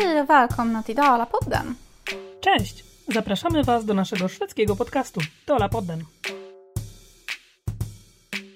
Hej 0.00 0.26
välkomna 0.26 0.82
till 0.82 0.94
Dalapodden! 0.94 1.74
Cześć! 2.40 2.84
Zapraszamy 3.08 3.64
Was 3.64 3.84
do 3.84 3.94
naszego 3.94 4.28
szwedzkiego 4.28 4.76
podcastu 4.76 5.20
Dalapodden. 5.46 6.04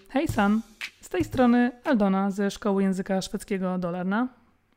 Hej 0.08 0.28
San! 0.28 0.60
Z 1.00 1.08
tej 1.08 1.24
strony 1.24 1.70
Aldona 1.84 2.30
ze 2.30 2.50
Szkoły 2.50 2.82
Języka 2.82 3.22
Szwedzkiego 3.22 3.78
Dolarna 3.78 4.28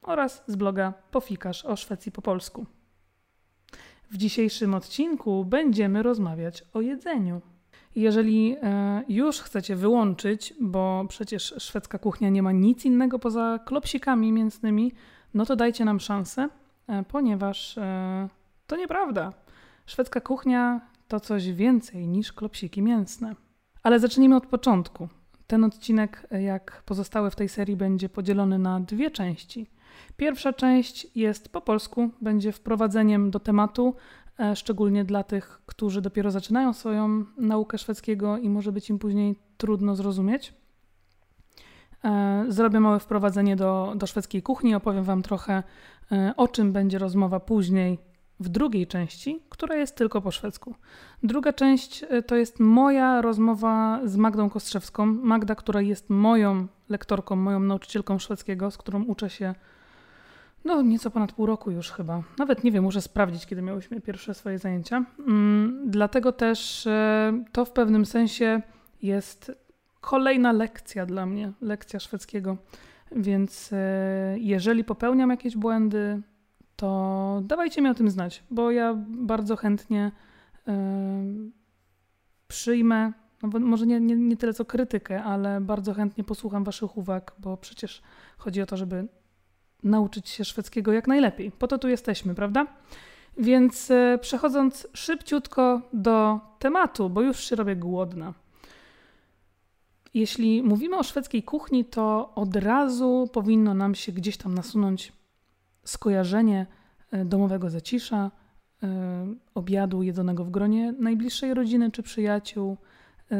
oraz 0.01 0.43
z 0.47 0.55
bloga 0.55 0.93
Pofikasz 1.11 1.65
o 1.65 1.75
Szwecji 1.75 2.11
po 2.11 2.21
polsku. 2.21 2.65
W 4.11 4.17
dzisiejszym 4.17 4.73
odcinku 4.73 5.45
będziemy 5.45 6.03
rozmawiać 6.03 6.63
o 6.73 6.81
jedzeniu. 6.81 7.41
Jeżeli 7.95 8.55
e, 8.61 9.03
już 9.09 9.39
chcecie 9.39 9.75
wyłączyć, 9.75 10.53
bo 10.61 11.05
przecież 11.09 11.55
szwedzka 11.57 11.99
kuchnia 11.99 12.29
nie 12.29 12.43
ma 12.43 12.51
nic 12.51 12.85
innego 12.85 13.19
poza 13.19 13.59
klopsikami 13.65 14.31
mięsnymi, 14.31 14.91
no 15.33 15.45
to 15.45 15.55
dajcie 15.55 15.85
nam 15.85 15.99
szansę, 15.99 16.49
e, 16.87 17.03
ponieważ 17.03 17.77
e, 17.77 18.29
to 18.67 18.75
nieprawda. 18.75 19.33
Szwedzka 19.85 20.21
kuchnia 20.21 20.81
to 21.07 21.19
coś 21.19 21.51
więcej 21.51 22.07
niż 22.07 22.33
klopsiki 22.33 22.81
mięsne. 22.81 23.35
Ale 23.83 23.99
zacznijmy 23.99 24.35
od 24.35 24.45
początku. 24.45 25.09
Ten 25.47 25.63
odcinek, 25.63 26.27
jak 26.31 26.83
pozostałe 26.85 27.31
w 27.31 27.35
tej 27.35 27.49
serii, 27.49 27.75
będzie 27.75 28.09
podzielony 28.09 28.59
na 28.59 28.79
dwie 28.79 29.11
części. 29.11 29.67
Pierwsza 30.17 30.53
część 30.53 31.07
jest 31.15 31.49
po 31.49 31.61
polsku, 31.61 32.09
będzie 32.21 32.51
wprowadzeniem 32.51 33.31
do 33.31 33.39
tematu, 33.39 33.95
e, 34.39 34.55
szczególnie 34.55 35.05
dla 35.05 35.23
tych, 35.23 35.61
którzy 35.65 36.01
dopiero 36.01 36.31
zaczynają 36.31 36.73
swoją 36.73 37.25
naukę 37.37 37.77
szwedzkiego 37.77 38.37
i 38.37 38.49
może 38.49 38.71
być 38.71 38.89
im 38.89 38.99
później 38.99 39.35
trudno 39.57 39.95
zrozumieć. 39.95 40.53
E, 42.05 42.45
zrobię 42.47 42.79
małe 42.79 42.99
wprowadzenie 42.99 43.55
do, 43.55 43.93
do 43.95 44.07
szwedzkiej 44.07 44.41
kuchni, 44.41 44.75
opowiem 44.75 45.03
Wam 45.03 45.21
trochę 45.21 45.63
e, 46.11 46.33
o 46.37 46.47
czym 46.47 46.73
będzie 46.73 46.97
rozmowa 46.97 47.39
później 47.39 47.99
w 48.39 48.49
drugiej 48.49 48.87
części, 48.87 49.41
która 49.49 49.75
jest 49.75 49.95
tylko 49.95 50.21
po 50.21 50.31
szwedzku. 50.31 50.75
Druga 51.23 51.53
część 51.53 52.05
to 52.27 52.35
jest 52.35 52.59
moja 52.59 53.21
rozmowa 53.21 53.99
z 54.05 54.17
Magdą 54.17 54.49
Kostrzewską. 54.49 55.05
Magda, 55.05 55.55
która 55.55 55.81
jest 55.81 56.09
moją 56.09 56.67
lektorką, 56.89 57.35
moją 57.35 57.59
nauczycielką 57.59 58.19
szwedzkiego, 58.19 58.71
z 58.71 58.77
którą 58.77 59.03
uczę 59.03 59.29
się 59.29 59.55
no 60.67 60.81
nieco 60.81 61.11
ponad 61.11 61.31
pół 61.31 61.45
roku 61.45 61.71
już 61.71 61.91
chyba. 61.91 62.23
Nawet 62.37 62.63
nie 62.63 62.71
wiem, 62.71 62.83
muszę 62.83 63.01
sprawdzić, 63.01 63.45
kiedy 63.45 63.61
miałyśmy 63.61 64.01
pierwsze 64.01 64.33
swoje 64.33 64.59
zajęcia. 64.59 65.05
Mm, 65.27 65.81
dlatego 65.85 66.31
też 66.31 66.87
e, 66.87 67.43
to 67.51 67.65
w 67.65 67.71
pewnym 67.71 68.05
sensie 68.05 68.61
jest 69.01 69.51
kolejna 70.07 70.51
lekcja 70.51 71.05
dla 71.05 71.25
mnie, 71.25 71.51
lekcja 71.61 71.99
szwedzkiego. 71.99 72.57
Więc 73.11 73.69
e, 73.73 74.35
jeżeli 74.39 74.83
popełniam 74.83 75.29
jakieś 75.29 75.57
błędy, 75.57 76.21
to 76.75 77.41
dawajcie 77.43 77.81
mi 77.81 77.89
o 77.89 77.93
tym 77.93 78.09
znać, 78.09 78.43
bo 78.51 78.71
ja 78.71 78.93
bardzo 79.07 79.55
chętnie 79.55 80.11
e, 80.67 80.73
przyjmę, 82.47 83.13
no 83.43 83.59
może 83.59 83.87
nie, 83.87 83.99
nie, 83.99 84.15
nie 84.15 84.37
tyle 84.37 84.53
co 84.53 84.65
krytykę, 84.65 85.23
ale 85.23 85.61
bardzo 85.61 85.93
chętnie 85.93 86.23
posłucham 86.23 86.63
Waszych 86.63 86.97
uwag, 86.97 87.35
bo 87.39 87.57
przecież 87.57 88.01
chodzi 88.37 88.61
o 88.61 88.65
to, 88.65 88.77
żeby 88.77 89.07
nauczyć 89.83 90.29
się 90.29 90.45
szwedzkiego 90.45 90.93
jak 90.93 91.07
najlepiej. 91.07 91.51
Po 91.51 91.67
to 91.67 91.77
tu 91.77 91.87
jesteśmy, 91.87 92.35
prawda? 92.35 92.67
Więc 93.37 93.91
e, 93.91 94.19
przechodząc 94.21 94.87
szybciutko 94.93 95.81
do 95.93 96.39
tematu, 96.59 97.09
bo 97.09 97.21
już 97.21 97.39
się 97.39 97.55
robię 97.55 97.75
głodna. 97.75 98.33
Jeśli 100.13 100.63
mówimy 100.63 100.97
o 100.97 101.03
szwedzkiej 101.03 101.43
kuchni, 101.43 101.85
to 101.85 102.31
od 102.35 102.55
razu 102.55 103.29
powinno 103.33 103.73
nam 103.73 103.95
się 103.95 104.11
gdzieś 104.11 104.37
tam 104.37 104.53
nasunąć 104.53 105.13
skojarzenie 105.83 106.65
e, 107.11 107.25
domowego 107.25 107.69
zacisza, 107.69 108.31
e, 108.83 108.87
obiadu 109.55 110.03
jedzonego 110.03 110.45
w 110.45 110.51
gronie 110.51 110.93
najbliższej 110.99 111.53
rodziny 111.53 111.91
czy 111.91 112.03
przyjaciół, 112.03 112.77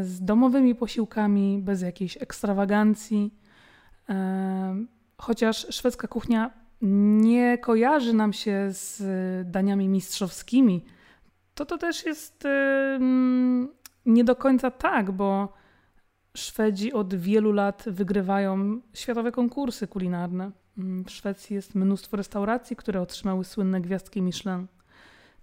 z 0.01 0.21
domowymi 0.21 0.75
posiłkami, 0.75 1.59
bez 1.61 1.81
jakiejś 1.81 2.17
ekstrawagancji, 2.21 3.33
chociaż 5.17 5.67
szwedzka 5.75 6.07
kuchnia 6.07 6.51
nie 7.21 7.57
kojarzy 7.57 8.13
nam 8.13 8.33
się 8.33 8.67
z 8.69 9.01
daniami 9.51 9.89
mistrzowskimi, 9.89 10.85
to 11.55 11.65
to 11.65 11.77
też 11.77 12.05
jest 12.05 12.43
nie 14.05 14.23
do 14.23 14.35
końca 14.35 14.71
tak, 14.71 15.11
bo 15.11 15.53
Szwedzi 16.37 16.93
od 16.93 17.15
wielu 17.15 17.51
lat 17.51 17.83
wygrywają 17.87 18.81
światowe 18.93 19.31
konkursy 19.31 19.87
kulinarne. 19.87 20.51
Mm, 20.77 21.05
w 21.05 21.11
Szwecji 21.11 21.55
jest 21.55 21.75
mnóstwo 21.75 22.17
restauracji, 22.17 22.75
które 22.75 23.01
otrzymały 23.01 23.43
słynne 23.43 23.81
gwiazdki 23.81 24.21
Michelin. 24.21 24.67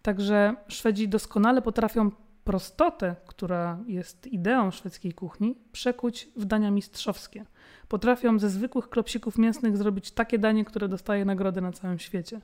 Także 0.02 0.54
Szwedzi 0.68 1.08
doskonale 1.08 1.62
potrafią 1.62 2.10
prostotę, 2.44 3.16
która 3.26 3.78
jest 3.86 4.26
ideą 4.26 4.70
szwedzkiej 4.70 5.12
kuchni, 5.12 5.58
przekuć 5.72 6.28
w 6.36 6.44
dania 6.44 6.70
mistrzowskie. 6.70 7.44
Potrafią 7.88 8.38
ze 8.38 8.50
zwykłych 8.50 8.88
klopsików 8.88 9.38
mięsnych 9.38 9.76
zrobić 9.76 10.10
takie 10.10 10.38
danie, 10.38 10.64
które 10.64 10.88
dostaje 10.88 11.24
nagrody 11.24 11.60
na 11.60 11.72
całym 11.72 11.98
świecie. 11.98 12.40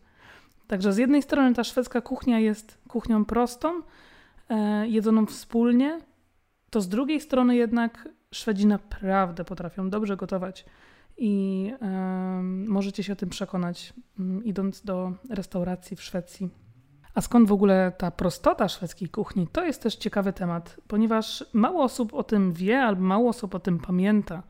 Także 0.67 0.93
z 0.93 0.97
jednej 0.97 1.23
strony 1.23 1.55
ta 1.55 1.65
szwedzka 1.65 2.01
kuchnia 2.01 2.39
jest 2.39 2.79
kuchnią 2.89 3.25
prostą, 3.25 3.83
e, 4.49 4.89
jedzoną 4.89 5.27
wspólnie, 5.27 6.01
to 6.71 6.81
z 6.81 6.89
drugiej 6.89 7.21
strony 7.21 7.57
jednak 7.57 8.09
Szwedzi 8.35 8.67
naprawdę 8.67 9.45
potrafią 9.45 9.91
dobrze 9.91 10.17
gotować 10.17 10.65
i 11.17 11.75
możecie 12.67 13.03
się 13.03 13.13
o 13.13 13.17
tym 13.17 13.29
przekonać, 13.29 13.93
m, 14.19 14.45
idąc 14.45 14.83
do 14.83 15.13
restauracji 15.31 15.97
w 15.97 16.03
Szwecji 16.03 16.51
a 17.15 17.21
skąd 17.21 17.49
w 17.49 17.53
ogóle 17.53 17.93
ta 17.99 18.11
prostota 18.11 18.69
szwedzkiej 18.69 19.09
kuchni? 19.09 19.49
To 19.53 19.65
jest 19.65 19.83
też 19.83 19.97
ciekawy 19.97 20.33
temat, 20.33 20.77
ponieważ 20.89 21.45
mało 21.53 21.85
osób 21.85 22.15
o 22.15 22.23
tym 22.23 22.53
wie, 22.53 22.83
albo 22.83 23.03
mało 23.03 23.29
osób 23.29 23.55
o 23.55 23.61
tym 23.61 23.79
pamięta, 23.79 24.43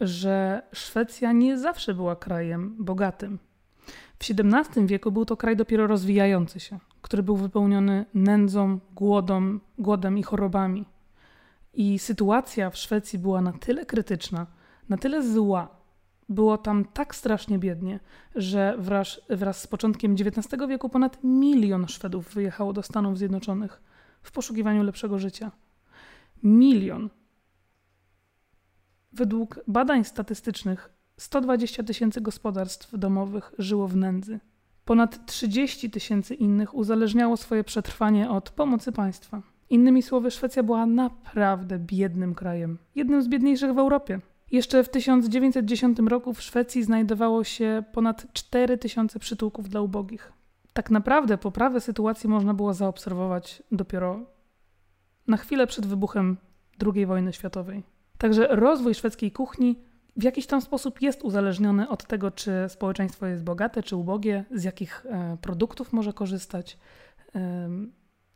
że 0.00 0.62
Szwecja 0.72 1.32
nie 1.32 1.58
zawsze 1.58 1.94
była 1.94 2.16
krajem 2.16 2.84
bogatym. 2.84 3.38
W 4.18 4.30
XVII 4.30 4.86
wieku 4.86 5.12
był 5.12 5.24
to 5.24 5.36
kraj 5.36 5.56
dopiero 5.56 5.86
rozwijający 5.86 6.60
się, 6.60 6.78
który 7.02 7.22
był 7.22 7.36
wypełniony 7.36 8.04
nędzą, 8.14 8.78
głodą, 8.94 9.58
głodem 9.78 10.18
i 10.18 10.22
chorobami. 10.22 10.84
I 11.76 11.98
sytuacja 11.98 12.70
w 12.70 12.76
Szwecji 12.76 13.18
była 13.18 13.40
na 13.40 13.52
tyle 13.52 13.86
krytyczna, 13.86 14.46
na 14.88 14.96
tyle 14.96 15.32
zła, 15.32 15.68
było 16.28 16.58
tam 16.58 16.84
tak 16.84 17.14
strasznie 17.14 17.58
biednie, 17.58 18.00
że 18.34 18.74
wraz, 18.78 19.20
wraz 19.28 19.60
z 19.60 19.66
początkiem 19.66 20.12
XIX 20.12 20.68
wieku 20.68 20.88
ponad 20.88 21.18
milion 21.24 21.88
Szwedów 21.88 22.34
wyjechało 22.34 22.72
do 22.72 22.82
Stanów 22.82 23.18
Zjednoczonych 23.18 23.82
w 24.22 24.32
poszukiwaniu 24.32 24.82
lepszego 24.82 25.18
życia. 25.18 25.50
Milion. 26.42 27.10
Według 29.12 29.60
badań 29.66 30.04
statystycznych 30.04 30.90
120 31.16 31.82
tysięcy 31.82 32.20
gospodarstw 32.20 32.98
domowych 32.98 33.52
żyło 33.58 33.88
w 33.88 33.96
nędzy. 33.96 34.40
Ponad 34.84 35.26
30 35.26 35.90
tysięcy 35.90 36.34
innych 36.34 36.74
uzależniało 36.74 37.36
swoje 37.36 37.64
przetrwanie 37.64 38.30
od 38.30 38.50
pomocy 38.50 38.92
państwa. 38.92 39.55
Innymi 39.70 40.02
słowy, 40.02 40.30
Szwecja 40.30 40.62
była 40.62 40.86
naprawdę 40.86 41.78
biednym 41.78 42.34
krajem, 42.34 42.78
jednym 42.94 43.22
z 43.22 43.28
biedniejszych 43.28 43.74
w 43.74 43.78
Europie. 43.78 44.20
Jeszcze 44.50 44.84
w 44.84 44.88
1910 44.88 45.98
roku 45.98 46.34
w 46.34 46.42
Szwecji 46.42 46.82
znajdowało 46.82 47.44
się 47.44 47.82
ponad 47.92 48.32
4000 48.32 49.18
przytułków 49.18 49.68
dla 49.68 49.80
ubogich. 49.80 50.32
Tak 50.72 50.90
naprawdę 50.90 51.38
poprawę 51.38 51.80
sytuacji 51.80 52.28
można 52.28 52.54
było 52.54 52.74
zaobserwować 52.74 53.62
dopiero 53.72 54.20
na 55.26 55.36
chwilę 55.36 55.66
przed 55.66 55.86
wybuchem 55.86 56.36
II 56.94 57.06
wojny 57.06 57.32
światowej. 57.32 57.82
Także 58.18 58.48
rozwój 58.50 58.94
szwedzkiej 58.94 59.32
kuchni 59.32 59.76
w 60.16 60.22
jakiś 60.22 60.46
tam 60.46 60.60
sposób 60.62 61.02
jest 61.02 61.22
uzależniony 61.22 61.88
od 61.88 62.04
tego, 62.04 62.30
czy 62.30 62.52
społeczeństwo 62.68 63.26
jest 63.26 63.44
bogate, 63.44 63.82
czy 63.82 63.96
ubogie, 63.96 64.44
z 64.50 64.64
jakich 64.64 65.06
e, 65.06 65.36
produktów 65.40 65.92
może 65.92 66.12
korzystać. 66.12 66.78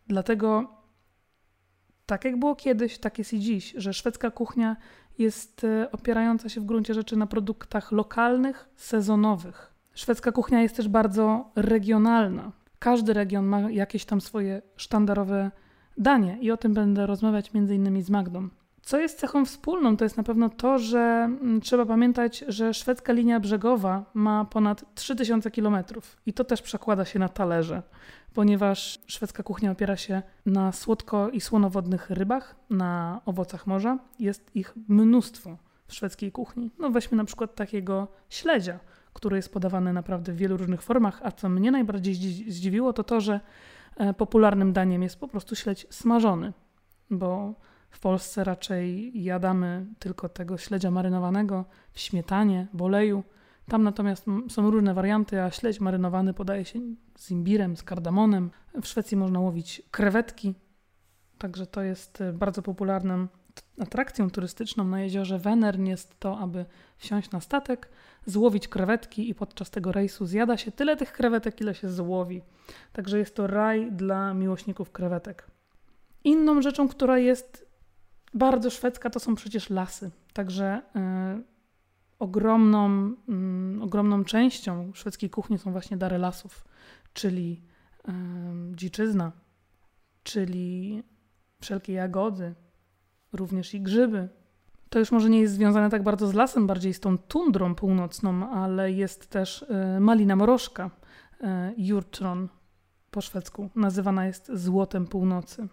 Dlatego 0.06 0.79
tak 2.10 2.24
jak 2.24 2.38
było 2.38 2.54
kiedyś, 2.54 2.98
tak 2.98 3.18
jest 3.18 3.32
i 3.32 3.40
dziś, 3.40 3.74
że 3.76 3.92
szwedzka 3.92 4.30
kuchnia 4.30 4.76
jest 5.18 5.64
e, 5.64 5.92
opierająca 5.92 6.48
się 6.48 6.60
w 6.60 6.64
gruncie 6.64 6.94
rzeczy 6.94 7.16
na 7.16 7.26
produktach 7.26 7.92
lokalnych, 7.92 8.68
sezonowych. 8.76 9.74
Szwedzka 9.94 10.32
kuchnia 10.32 10.62
jest 10.62 10.76
też 10.76 10.88
bardzo 10.88 11.50
regionalna. 11.56 12.52
Każdy 12.78 13.12
region 13.12 13.46
ma 13.46 13.60
jakieś 13.60 14.04
tam 14.04 14.20
swoje 14.20 14.62
sztandarowe 14.76 15.50
danie 15.98 16.38
i 16.40 16.50
o 16.50 16.56
tym 16.56 16.74
będę 16.74 17.06
rozmawiać 17.06 17.52
między 17.54 17.74
innymi 17.74 18.02
z 18.02 18.10
Magdą. 18.10 18.48
Co 18.82 18.98
jest 18.98 19.18
cechą 19.18 19.44
wspólną, 19.44 19.96
to 19.96 20.04
jest 20.04 20.16
na 20.16 20.22
pewno 20.22 20.48
to, 20.48 20.78
że 20.78 20.98
mm, 20.98 21.60
trzeba 21.60 21.86
pamiętać, 21.86 22.44
że 22.48 22.74
szwedzka 22.74 23.12
linia 23.12 23.40
brzegowa 23.40 24.04
ma 24.14 24.44
ponad 24.44 24.94
3000 24.94 25.50
km 25.50 25.76
i 26.26 26.32
to 26.32 26.44
też 26.44 26.62
przekłada 26.62 27.04
się 27.04 27.18
na 27.18 27.28
talerze, 27.28 27.82
ponieważ 28.34 28.98
szwedzka 29.06 29.42
kuchnia 29.42 29.70
opiera 29.70 29.96
się 29.96 30.22
na 30.46 30.72
słodko 30.72 31.30
i 31.30 31.40
słonowodnych 31.40 32.10
rybach, 32.10 32.56
na 32.70 33.20
owocach 33.26 33.66
morza. 33.66 33.98
Jest 34.18 34.56
ich 34.56 34.74
mnóstwo 34.88 35.56
w 35.86 35.94
szwedzkiej 35.94 36.32
kuchni. 36.32 36.70
No 36.78 36.90
weźmy 36.90 37.16
na 37.16 37.24
przykład 37.24 37.54
takiego 37.54 38.08
śledzia, 38.28 38.78
który 39.12 39.36
jest 39.36 39.52
podawany 39.52 39.92
naprawdę 39.92 40.32
w 40.32 40.36
wielu 40.36 40.56
różnych 40.56 40.82
formach, 40.82 41.20
a 41.22 41.32
co 41.32 41.48
mnie 41.48 41.70
najbardziej 41.70 42.14
zdziwiło, 42.48 42.92
to 42.92 43.04
to, 43.04 43.20
że 43.20 43.40
e, 43.96 44.14
popularnym 44.14 44.72
daniem 44.72 45.02
jest 45.02 45.20
po 45.20 45.28
prostu 45.28 45.56
śledź 45.56 45.86
smażony, 45.90 46.52
bo 47.10 47.54
w 47.90 48.00
Polsce 48.00 48.44
raczej 48.44 49.12
jadamy 49.22 49.86
tylko 49.98 50.28
tego 50.28 50.58
śledzia 50.58 50.90
marynowanego 50.90 51.64
w 51.92 52.00
śmietanie, 52.00 52.66
w 52.74 52.82
oleju. 52.82 53.24
Tam 53.68 53.82
natomiast 53.82 54.24
są 54.48 54.70
różne 54.70 54.94
warianty, 54.94 55.42
a 55.42 55.50
śledź 55.50 55.80
marynowany 55.80 56.34
podaje 56.34 56.64
się 56.64 56.80
z 57.18 57.30
imbirem, 57.30 57.76
z 57.76 57.82
kardamonem. 57.82 58.50
W 58.82 58.86
Szwecji 58.86 59.16
można 59.16 59.40
łowić 59.40 59.82
krewetki, 59.90 60.54
także 61.38 61.66
to 61.66 61.82
jest 61.82 62.20
e, 62.20 62.32
bardzo 62.32 62.62
popularnym 62.62 63.28
atrakcją 63.80 64.30
turystyczną 64.30 64.84
na 64.84 65.00
jeziorze 65.00 65.38
Wenern 65.38 65.86
jest 65.86 66.20
to, 66.20 66.38
aby 66.38 66.64
wsiąść 66.96 67.30
na 67.30 67.40
statek, 67.40 67.88
złowić 68.26 68.68
krewetki 68.68 69.30
i 69.30 69.34
podczas 69.34 69.70
tego 69.70 69.92
rejsu 69.92 70.26
zjada 70.26 70.56
się 70.56 70.72
tyle 70.72 70.96
tych 70.96 71.12
krewetek, 71.12 71.60
ile 71.60 71.74
się 71.74 71.90
złowi. 71.90 72.42
Także 72.92 73.18
jest 73.18 73.34
to 73.34 73.46
raj 73.46 73.92
dla 73.92 74.34
miłośników 74.34 74.90
krewetek. 74.90 75.46
Inną 76.24 76.62
rzeczą, 76.62 76.88
która 76.88 77.18
jest 77.18 77.69
bardzo 78.34 78.70
szwedzka, 78.70 79.10
to 79.10 79.20
są 79.20 79.34
przecież 79.34 79.70
lasy. 79.70 80.10
Także 80.32 80.82
y, 81.38 81.44
ogromną, 82.18 83.14
y, 83.78 83.82
ogromną 83.82 84.24
częścią 84.24 84.92
szwedzkiej 84.94 85.30
kuchni 85.30 85.58
są 85.58 85.72
właśnie 85.72 85.96
dary 85.96 86.18
lasów, 86.18 86.64
czyli 87.12 87.62
y, 88.08 88.12
dziczyzna, 88.76 89.32
czyli 90.22 91.02
wszelkie 91.60 91.92
jagody, 91.92 92.54
również 93.32 93.74
i 93.74 93.80
grzyby. 93.80 94.28
To 94.88 94.98
już 94.98 95.12
może 95.12 95.30
nie 95.30 95.40
jest 95.40 95.54
związane 95.54 95.90
tak 95.90 96.02
bardzo 96.02 96.26
z 96.26 96.34
lasem, 96.34 96.66
bardziej 96.66 96.94
z 96.94 97.00
tą 97.00 97.18
tundrą 97.18 97.74
północną, 97.74 98.50
ale 98.50 98.92
jest 98.92 99.30
też 99.30 99.62
e, 99.68 100.00
malina 100.00 100.36
morożka, 100.36 100.90
jurtron 101.76 102.48
po 103.10 103.20
szwedzku. 103.20 103.70
Nazywana 103.74 104.26
jest 104.26 104.50
złotem 104.54 105.06
północy. 105.06 105.68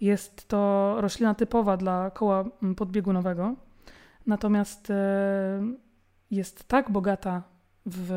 Jest 0.00 0.48
to 0.48 0.94
roślina 1.00 1.34
typowa 1.34 1.76
dla 1.76 2.10
koła 2.10 2.44
podbiegunowego, 2.76 3.54
natomiast 4.26 4.90
e, 4.90 5.62
jest 6.30 6.68
tak 6.68 6.90
bogata 6.90 7.42
w 7.86 8.12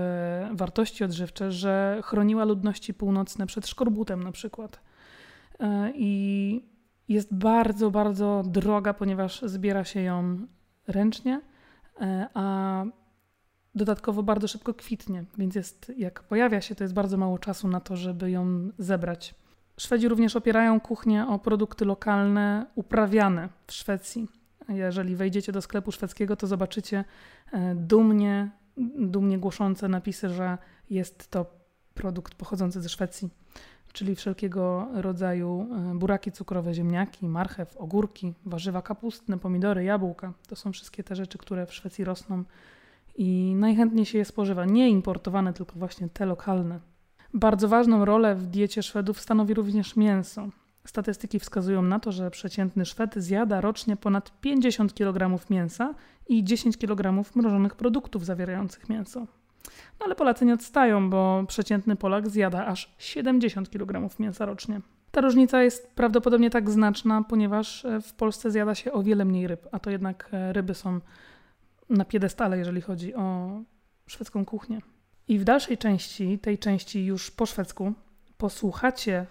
wartości 0.52 1.04
odżywcze, 1.04 1.52
że 1.52 2.02
chroniła 2.04 2.46
ludności 2.46 2.94
północne 2.94 3.46
przed 3.46 3.68
szkorbutem 3.68 4.24
na 4.24 4.32
przykład. 4.32 4.80
I 5.96 6.74
jest 7.10 7.34
bardzo, 7.34 7.92
bardzo 7.92 8.44
droga, 8.46 8.94
ponieważ 8.94 9.42
zbiera 9.42 9.84
się 9.84 10.02
ją 10.02 10.38
ręcznie, 10.88 11.42
e, 12.02 12.28
a 12.34 12.86
dodatkowo 13.76 14.24
bardzo 14.24 14.48
szybko 14.48 14.74
kwitnie, 14.74 15.26
więc 15.38 15.56
jest, 15.56 15.92
jak 15.98 16.24
pojawia 16.24 16.62
się, 16.62 16.76
to 16.76 16.84
jest 16.84 16.94
bardzo 16.94 17.18
mało 17.18 17.40
czasu 17.40 17.68
na 17.68 17.80
to, 17.80 17.96
żeby 17.96 18.32
ją 18.32 18.70
zebrać. 18.78 19.36
Szwedzi 19.78 20.08
również 20.08 20.36
opierają 20.36 20.80
kuchnię 20.80 21.28
o 21.28 21.40
produkty 21.40 21.86
lokalne 21.86 22.66
uprawiane 22.76 23.50
w 23.68 23.74
Szwecji. 23.74 24.28
Jeżeli 24.70 25.16
wejdziecie 25.16 25.52
do 25.52 25.62
sklepu 25.62 25.92
szwedzkiego, 25.92 26.36
to 26.36 26.48
zobaczycie 26.48 27.06
e, 27.52 27.76
dumnie, 27.76 28.52
dumnie 28.98 29.40
głoszące 29.40 29.88
napisy, 29.88 30.30
że 30.30 30.58
jest 30.90 31.32
to 31.32 31.46
produkt 31.94 32.36
pochodzący 32.36 32.82
ze 32.82 32.90
Szwecji 32.90 33.30
czyli 33.94 34.16
wszelkiego 34.16 34.88
rodzaju 34.94 35.68
e, 35.92 35.96
buraki 35.96 36.32
cukrowe, 36.32 36.74
ziemniaki, 36.74 37.28
marchew, 37.28 37.78
ogórki, 37.78 38.34
warzywa 38.46 38.82
kapustne, 38.82 39.40
pomidory, 39.40 39.84
jabłka. 39.84 40.34
To 40.48 40.56
są 40.56 40.72
wszystkie 40.72 41.04
te 41.04 41.16
rzeczy, 41.16 41.38
które 41.38 41.66
w 41.66 41.74
Szwecji 41.74 42.04
rosną 42.04 42.44
i 43.16 43.56
najchętniej 43.56 44.06
się 44.06 44.18
je 44.18 44.26
spożywa. 44.26 44.66
Nie 44.66 44.90
importowane, 44.90 45.54
tylko 45.54 45.74
właśnie 45.76 46.10
te 46.10 46.26
lokalne. 46.26 46.80
Bardzo 47.34 47.68
ważną 47.68 48.06
rolę 48.06 48.36
w 48.36 48.48
diecie 48.48 48.84
Szwedów 48.84 49.22
stanowi 49.22 49.54
również 49.54 49.96
mięso. 49.96 50.50
Statystyki 50.86 51.40
wskazują 51.40 51.82
na 51.82 52.00
to, 52.00 52.12
że 52.12 52.32
przeciętny 52.32 52.86
Szwed 52.86 53.16
zjada 53.16 53.62
rocznie 53.62 53.98
ponad 53.98 54.42
50 54.42 54.94
kg 54.94 55.40
mięsa 55.50 55.96
i 56.28 56.44
10 56.44 56.78
kg 56.78 57.24
mrożonych 57.36 57.76
produktów 57.76 58.26
zawierających 58.26 58.90
mięso. 58.90 59.20
No 60.00 60.06
ale 60.06 60.16
Polacy 60.16 60.46
nie 60.46 60.54
odstają, 60.54 61.10
bo 61.10 61.44
przeciętny 61.48 61.96
Polak 61.96 62.30
zjada 62.30 62.66
aż 62.66 62.96
70 62.98 63.70
kg 63.70 64.20
mięsa 64.20 64.46
rocznie. 64.46 64.82
Ta 65.12 65.22
różnica 65.22 65.64
jest 65.64 65.92
prawdopodobnie 65.96 66.50
tak 66.50 66.70
znaczna, 66.70 67.24
ponieważ 67.30 67.86
e, 67.86 68.02
w 68.02 68.14
Polsce 68.14 68.52
zjada 68.52 68.76
się 68.76 68.92
o 68.92 69.04
wiele 69.04 69.26
mniej 69.26 69.48
ryb, 69.48 69.68
a 69.72 69.80
to 69.80 69.90
jednak 69.90 70.30
e, 70.32 70.54
ryby 70.54 70.74
są 70.74 71.00
na 71.90 72.06
piedestale, 72.06 72.58
jeżeli 72.58 72.82
chodzi 72.82 73.16
o 73.16 73.50
szwedzką 74.08 74.46
kuchnię. 74.46 74.82
I 75.28 75.40
w 75.40 75.44
dalszej 75.44 75.78
części, 75.78 76.40
tej 76.40 76.58
części 76.58 77.06
już 77.06 77.32
po 77.32 77.46
szwedzku, 77.46 77.94
posłuchacie 78.38 79.26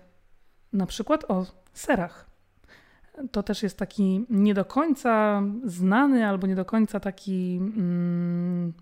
na 0.73 0.87
przykład 0.87 1.31
o 1.31 1.47
serach. 1.73 2.31
To 3.33 3.43
też 3.43 3.63
jest 3.63 3.79
taki 3.79 4.27
nie 4.31 4.55
do 4.55 4.65
końca 4.65 5.43
znany 5.65 6.29
albo 6.29 6.47
nie 6.47 6.55
do 6.55 6.65
końca 6.65 7.01
taki. 7.01 7.57
Mm, 7.57 8.73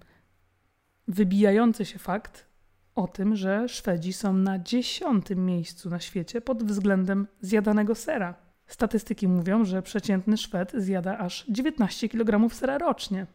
wybijający 1.09 1.85
się 1.85 1.99
fakt 1.99 2.47
o 2.95 3.09
tym, 3.09 3.37
że 3.37 3.69
Szwedzi 3.69 4.13
są 4.13 4.33
na 4.33 4.59
dziesiątym 4.59 5.47
miejscu 5.47 5.91
na 5.91 6.01
świecie 6.01 6.41
pod 6.41 6.63
względem 6.63 7.27
zjadanego 7.41 7.95
sera. 7.95 8.35
Statystyki 8.67 9.29
mówią, 9.29 9.65
że 9.65 9.83
przeciętny 9.83 10.37
Szwed 10.37 10.73
zjada 10.75 11.19
aż 11.19 11.45
19 11.49 12.09
kg 12.09 12.55
sera 12.55 12.79
rocznie. 12.79 13.27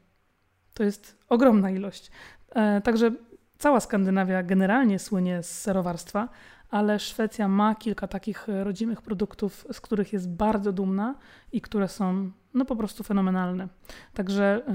To 0.74 0.84
jest 0.84 1.18
ogromna 1.30 1.72
ilość. 1.72 2.12
E, 2.50 2.82
także 2.82 3.12
cała 3.58 3.80
Skandynawia 3.80 4.44
generalnie 4.44 5.00
słynie 5.00 5.44
z 5.44 5.62
serowarstwa, 5.62 6.30
ale 6.70 7.00
Szwecja 7.00 7.48
ma 7.48 7.76
kilka 7.76 8.08
takich 8.08 8.48
rodzimych 8.48 9.02
produktów, 9.02 9.68
z 9.72 9.82
których 9.82 10.14
jest 10.14 10.30
bardzo 10.30 10.74
dumna 10.74 11.16
i 11.52 11.62
które 11.62 11.88
są 11.88 12.32
no 12.54 12.66
po 12.66 12.76
prostu 12.76 13.04
fenomenalne. 13.04 13.68
Także 14.14 14.62
yy, 14.68 14.74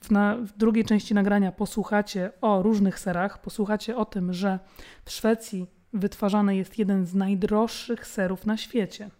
w, 0.00 0.10
na, 0.10 0.36
w 0.36 0.52
drugiej 0.56 0.84
części 0.84 1.14
nagrania 1.14 1.52
posłuchacie 1.52 2.30
o 2.40 2.62
różnych 2.62 2.98
serach, 2.98 3.40
posłuchacie 3.40 3.96
o 3.96 4.04
tym, 4.04 4.32
że 4.32 4.58
w 5.04 5.10
Szwecji 5.10 5.66
wytwarzany 5.92 6.56
jest 6.56 6.78
jeden 6.78 7.06
z 7.06 7.14
najdroższych 7.14 8.06
serów 8.06 8.46
na 8.46 8.56
świecie. 8.56 9.10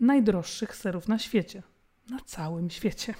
Najdroższych 0.00 0.76
serów 0.76 1.08
na 1.08 1.18
świecie. 1.18 1.62
Na 2.10 2.18
całym 2.26 2.70
świecie. 2.70 3.14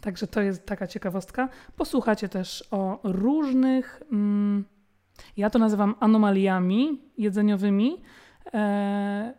Także 0.00 0.26
to 0.26 0.40
jest 0.40 0.66
taka 0.66 0.86
ciekawostka. 0.86 1.48
Posłuchacie 1.76 2.28
też 2.28 2.68
o 2.70 3.00
różnych, 3.04 4.02
mm, 4.12 4.64
ja 5.36 5.50
to 5.50 5.58
nazywam 5.58 5.94
anomaliami 6.00 7.02
jedzeniowymi. 7.18 8.02
E, 8.54 9.34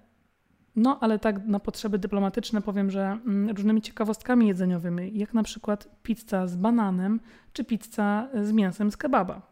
no, 0.76 0.98
ale 1.02 1.20
tak 1.20 1.46
na 1.46 1.60
potrzeby 1.60 2.00
dyplomatyczne 2.00 2.62
powiem, 2.62 2.92
że 2.92 3.02
mm, 3.02 3.50
różnymi 3.50 3.82
ciekawostkami 3.82 4.48
jedzeniowymi, 4.48 5.18
jak 5.18 5.34
na 5.34 5.44
przykład 5.44 6.02
pizza 6.04 6.48
z 6.48 6.56
bananem 6.56 7.20
czy 7.54 7.64
pizza 7.64 8.30
z 8.44 8.52
mięsem 8.52 8.92
z 8.92 8.98
kebaba. 8.98 9.50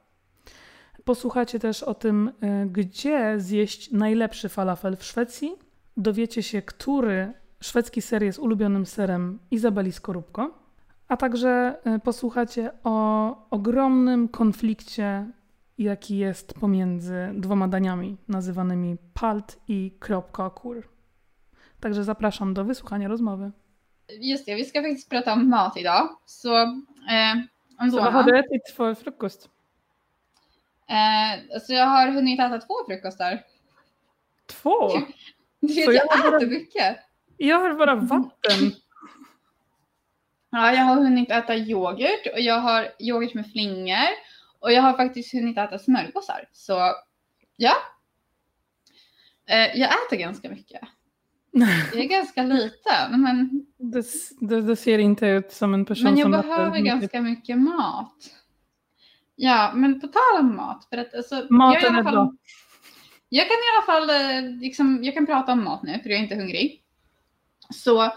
Posłuchacie 1.07 1.59
też 1.59 1.83
o 1.83 1.93
tym, 1.93 2.27
y, 2.27 2.65
gdzie 2.69 3.39
zjeść 3.39 3.91
najlepszy 3.91 4.49
falafel 4.49 4.97
w 4.97 5.03
Szwecji. 5.03 5.55
Dowiecie 5.97 6.43
się, 6.43 6.61
który 6.61 7.33
szwedzki 7.59 8.01
ser 8.01 8.23
jest 8.23 8.39
ulubionym 8.39 8.85
serem 8.85 9.39
Izabeli 9.51 9.91
Skorupko. 9.91 10.66
A 11.07 11.17
także 11.17 11.75
y, 11.95 11.99
posłuchacie 11.99 12.69
o 12.83 13.35
ogromnym 13.49 14.27
konflikcie, 14.27 15.31
jaki 15.77 16.17
jest 16.17 16.53
pomiędzy 16.53 17.29
dwoma 17.33 17.67
daniami 17.67 18.17
nazywanymi 18.27 18.97
palt 19.13 19.57
i 19.67 19.91
kropkakur. 19.99 20.87
Także 21.79 22.03
zapraszam 22.03 22.53
do 22.53 22.65
wysłuchania 22.65 23.07
rozmowy. 23.07 23.51
Just 24.19 24.45
det, 24.45 24.55
vi 24.55 24.65
ska 24.65 24.81
faktiskt 24.81 25.09
prata 25.09 25.33
om 25.33 25.49
mat 25.49 25.77
idag. 25.77 26.09
Så, 26.25 26.55
eh, 27.09 27.35
om 27.79 27.91
Så 27.91 27.97
vad 27.97 28.13
har 28.13 28.23
du 28.23 28.39
ätit 28.39 28.69
för 28.75 28.93
frukost? 28.95 29.49
Eh, 30.89 31.53
alltså 31.53 31.73
jag 31.73 31.85
har 31.85 32.11
hunnit 32.11 32.39
äta 32.39 32.59
två 32.59 32.73
frukostar. 32.87 33.43
Två? 34.45 34.89
Du 35.61 35.73
vet, 35.73 35.85
så 35.85 35.91
jag, 35.91 35.95
jag 35.95 36.19
äter 36.19 36.31
bara, 36.31 36.39
mycket. 36.49 36.97
Jag 37.37 37.59
har 37.59 37.73
bara 37.73 37.95
vatten. 37.95 38.71
Ja, 40.49 40.73
jag 40.73 40.83
har 40.83 40.95
hunnit 40.95 41.31
äta 41.31 41.55
yoghurt 41.55 42.27
och 42.33 42.39
jag 42.39 42.59
har 42.59 42.87
yoghurt 42.99 43.33
med 43.33 43.51
flingor 43.51 44.07
och 44.59 44.71
jag 44.71 44.81
har 44.81 44.93
faktiskt 44.93 45.33
hunnit 45.33 45.57
äta 45.57 45.79
smörgåsar. 45.79 46.49
Så 46.51 46.93
ja, 47.55 47.73
eh, 49.49 49.79
jag 49.79 49.89
äter 49.89 50.17
ganska 50.17 50.49
mycket. 50.49 50.81
Jag 51.93 52.03
är 52.03 52.07
ganska 52.09 52.43
liten. 52.43 53.21
Men... 53.21 53.65
Det, 53.77 54.05
det, 54.39 54.61
det, 54.61 54.75
ser 54.75 54.99
inte 54.99 55.25
ut 55.25 55.51
som 55.51 55.73
en 55.73 55.85
person 55.85 56.05
som... 56.05 56.13
Men 56.13 56.31
jag 56.31 56.45
behöver 56.45 56.79
ganska 56.79 57.21
mycket 57.21 57.57
mat. 57.57 58.15
Ja, 59.35 59.71
men 59.75 60.01
på 60.01 60.07
tal 60.07 60.39
om 60.39 60.55
mat. 60.55 60.87
För 60.89 60.97
att, 60.97 61.15
alltså, 61.15 61.47
Maten 61.49 61.95
är 61.95 62.03
bra. 62.03 62.33
Jag 63.29 63.47
kan 63.47 63.55
i 63.55 63.69
alla 63.75 63.85
fall 63.85 64.09
eh, 64.09 64.51
liksom, 64.59 65.03
jag 65.03 65.13
kan 65.13 65.25
prata 65.25 65.51
om 65.51 65.63
mat 65.63 65.83
nu 65.83 65.99
för 66.03 66.09
jag 66.09 66.19
är 66.19 66.23
inte 66.23 66.35
hungrig. 66.35 66.81
Så 67.73 68.11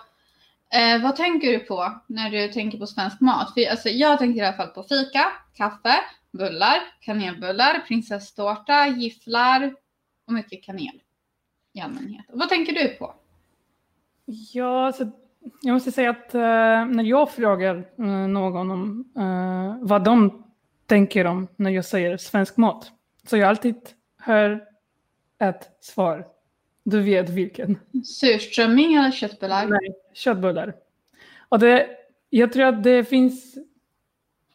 eh, 0.74 1.02
vad 1.02 1.16
tänker 1.16 1.48
du 1.48 1.58
på 1.58 2.00
när 2.06 2.30
du 2.30 2.48
tänker 2.48 2.78
på 2.78 2.86
svensk 2.86 3.20
mat? 3.20 3.54
För, 3.54 3.70
alltså, 3.70 3.88
jag 3.88 4.18
tänker 4.18 4.42
i 4.42 4.44
alla 4.44 4.56
fall 4.56 4.68
på 4.68 4.82
fika, 4.82 5.24
kaffe, 5.56 5.94
bullar, 6.32 6.78
kanelbullar, 7.00 7.84
prinsesstårta, 7.88 8.86
gifflar 8.86 9.74
och 10.26 10.32
mycket 10.32 10.62
kanel 10.64 11.02
i 11.72 11.80
allmänhet. 11.80 12.26
Vad 12.28 12.48
tänker 12.48 12.72
du 12.72 12.88
på? 12.88 13.14
Ja, 14.52 14.92
så 14.92 15.10
jag 15.60 15.72
måste 15.72 15.92
säga 15.92 16.10
att 16.10 16.34
eh, 16.34 16.40
när 16.86 17.02
jag 17.04 17.30
frågar 17.30 17.76
eh, 17.98 18.04
någon 18.28 18.70
om 18.70 19.12
eh, 19.16 19.88
vad 19.88 20.04
de 20.04 20.44
tänker 20.86 21.24
om 21.24 21.48
när 21.56 21.70
jag 21.70 21.84
säger 21.84 22.16
svensk 22.16 22.56
mat, 22.56 22.92
så 23.26 23.36
jag 23.36 23.48
alltid 23.48 23.76
hör 24.18 24.64
ett 25.38 25.68
svar. 25.80 26.26
Du 26.90 27.00
vet 27.00 27.28
vilken. 27.28 27.78
Surströmming 28.04 28.94
eller 28.94 29.10
köttbullar? 29.10 29.66
Nej, 29.66 29.94
köttbullar. 30.12 30.74
Och 31.48 31.58
det, 31.58 31.86
jag 32.30 32.52
tror 32.52 32.64
att 32.64 32.82
det 32.82 33.04
finns... 33.04 33.58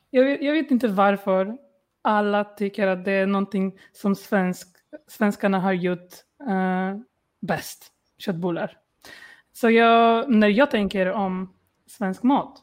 Jag 0.10 0.24
vet, 0.24 0.42
jag 0.42 0.54
vet 0.54 0.72
inte 0.72 0.88
varför 0.88 1.58
alla 2.01 2.44
tycker 2.44 2.88
att 2.88 3.06
det 3.06 3.12
är 3.12 3.25
någonting 3.25 3.80
som 3.92 4.15
svensk, 4.15 4.68
svenskarna 5.08 5.60
har 5.60 5.74
gjort 5.74 6.13
uh, 6.50 7.01
bäst, 7.39 7.92
köttbullar. 8.18 8.77
Så 9.54 9.70
jag, 9.70 10.30
när 10.32 10.48
jag 10.48 10.72
tänker 10.72 11.12
om 11.12 11.54
svensk 11.88 12.24
mat, 12.24 12.58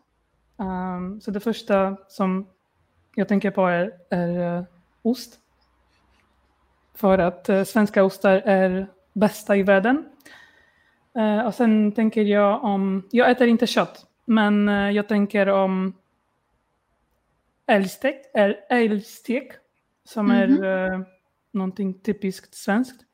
um, 0.57 1.21
så 1.21 1.31
det 1.31 1.41
första 1.41 1.97
som 2.09 2.49
jag 3.15 3.29
tänker 3.29 3.51
på 3.51 3.67
är, 3.67 3.93
är 4.11 4.59
uh, 4.59 4.65
ost. 5.03 5.39
För 6.95 7.19
att 7.19 7.51
uh, 7.51 7.65
svenska 7.65 8.05
ostar 8.05 8.43
är 8.45 8.89
bästa 9.13 9.57
i 9.57 9.63
världen. 9.63 10.05
Uh, 11.19 11.47
och 11.47 11.55
sen 11.55 11.93
tänker 11.93 12.23
jag 12.23 12.65
om, 12.65 13.09
jag 13.11 13.31
äter 13.31 13.49
inte 13.49 13.67
kött, 13.67 14.07
men 14.25 14.69
jag 14.69 15.09
tänker 15.09 15.47
om 15.47 15.95
älgstek, 17.67 18.17
älgstek 18.71 19.53
som 20.05 20.31
mm 20.31 20.51
-hmm. 20.51 20.65
är 20.65 20.93
uh, 20.93 21.01
någonting 21.53 22.01
typiskt 22.01 22.55
svenskt. 22.55 23.05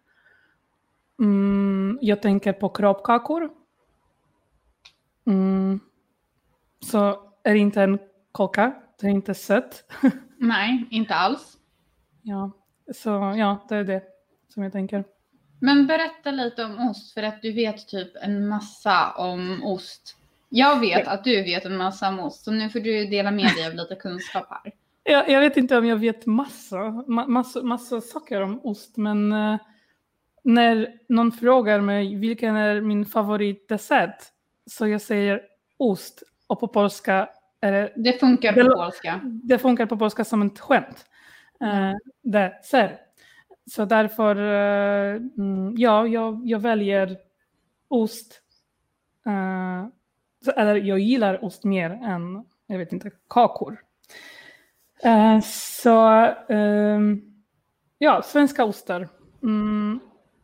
Mm, 1.18 1.98
jag 2.00 2.22
tänker 2.22 2.52
på 2.52 2.68
kroppkakor. 2.68 3.50
Mm. 5.26 5.80
Så 6.80 7.30
är 7.42 7.52
det 7.52 7.58
inte 7.58 7.82
en 7.82 7.98
kaka, 8.34 8.74
det 9.00 9.06
är 9.06 9.10
inte 9.10 9.34
sött. 9.34 9.92
Nej, 10.38 10.86
inte 10.90 11.14
alls. 11.14 11.58
Ja, 12.22 12.50
så 12.94 13.34
ja, 13.36 13.66
det 13.68 13.76
är 13.76 13.84
det 13.84 14.02
som 14.48 14.62
jag 14.62 14.72
tänker. 14.72 15.04
Men 15.60 15.86
berätta 15.86 16.30
lite 16.30 16.64
om 16.64 16.88
ost, 16.88 17.14
för 17.14 17.22
att 17.22 17.42
du 17.42 17.52
vet 17.52 17.88
typ 17.88 18.16
en 18.22 18.48
massa 18.48 19.12
om 19.12 19.64
ost. 19.64 20.16
Jag 20.48 20.80
vet 20.80 21.08
att 21.08 21.24
du 21.24 21.42
vet 21.42 21.64
en 21.64 21.76
massa 21.76 22.08
om 22.08 22.20
ost, 22.20 22.44
så 22.44 22.50
nu 22.50 22.70
får 22.70 22.80
du 22.80 23.06
dela 23.06 23.30
med 23.30 23.54
dig 23.56 23.66
av 23.66 23.74
lite 23.74 23.94
kunskap 23.94 24.46
här. 24.50 24.72
Jag, 25.10 25.30
jag 25.30 25.40
vet 25.40 25.56
inte 25.56 25.78
om 25.78 25.86
jag 25.86 25.96
vet 25.96 26.26
massa, 26.26 27.04
ma 27.06 27.26
massa, 27.26 27.62
massa 27.62 28.00
saker 28.00 28.40
om 28.40 28.60
ost, 28.62 28.96
men 28.96 29.32
uh, 29.32 29.56
när 30.42 30.92
någon 31.08 31.32
frågar 31.32 31.80
mig 31.80 32.16
vilken 32.16 32.56
är 32.56 32.80
min 32.80 33.06
favoritdessert, 33.06 34.22
så 34.66 34.88
jag 34.88 35.00
säger 35.00 35.42
ost 35.76 36.22
och 36.46 36.60
på 36.60 36.68
polska 36.68 37.28
är 37.60 37.72
det... 37.72 37.92
Det 37.96 38.12
funkar 38.12 38.52
på 38.52 38.62
det, 38.62 38.70
polska. 38.70 39.20
Det 39.24 39.58
funkar 39.58 39.86
på 39.86 39.96
polska 39.96 40.24
som 40.24 40.42
ett 40.42 40.58
skämt. 40.58 41.06
Uh, 41.62 41.94
dessert. 42.22 43.07
Så 43.70 43.84
därför, 43.84 44.36
uh, 44.36 45.22
ja, 45.76 46.06
jag, 46.06 46.40
jag 46.44 46.58
väljer 46.58 47.18
ost. 47.88 48.42
Uh, 49.26 49.86
eller 50.56 50.76
jag 50.76 50.98
gillar 50.98 51.44
ost 51.44 51.64
mer 51.64 51.90
än, 51.90 52.44
jag 52.66 52.78
vet 52.78 52.92
inte, 52.92 53.10
kakor. 53.28 53.80
Uh, 55.06 55.40
så 55.40 56.08
ehm, 56.48 57.22
ja, 57.98 58.22
svenska 58.22 58.64
ostar. 58.64 59.08
Mm, 59.42 60.00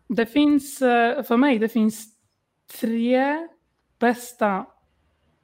det 0.08 0.26
finns, 0.26 0.82
uh, 0.82 1.22
för 1.22 1.36
mig, 1.36 1.58
det 1.58 1.68
finns 1.68 2.08
tre 2.80 3.48
bästa 3.98 4.66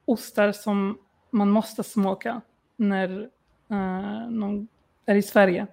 ostar 0.05 0.51
som 0.51 0.97
man 1.29 1.49
måste 1.49 1.83
smaka 1.83 2.41
när 2.75 3.29
uh, 3.71 4.29
någon 4.29 4.67
är 5.05 5.15
i 5.15 5.21
Sverige. 5.21 5.67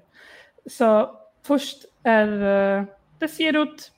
Så 0.67 1.19
först 1.43 1.88
är, 2.03 2.79
eh, 2.79 2.85
det 3.19 3.29
ser 3.29 3.63
ut 3.63 3.93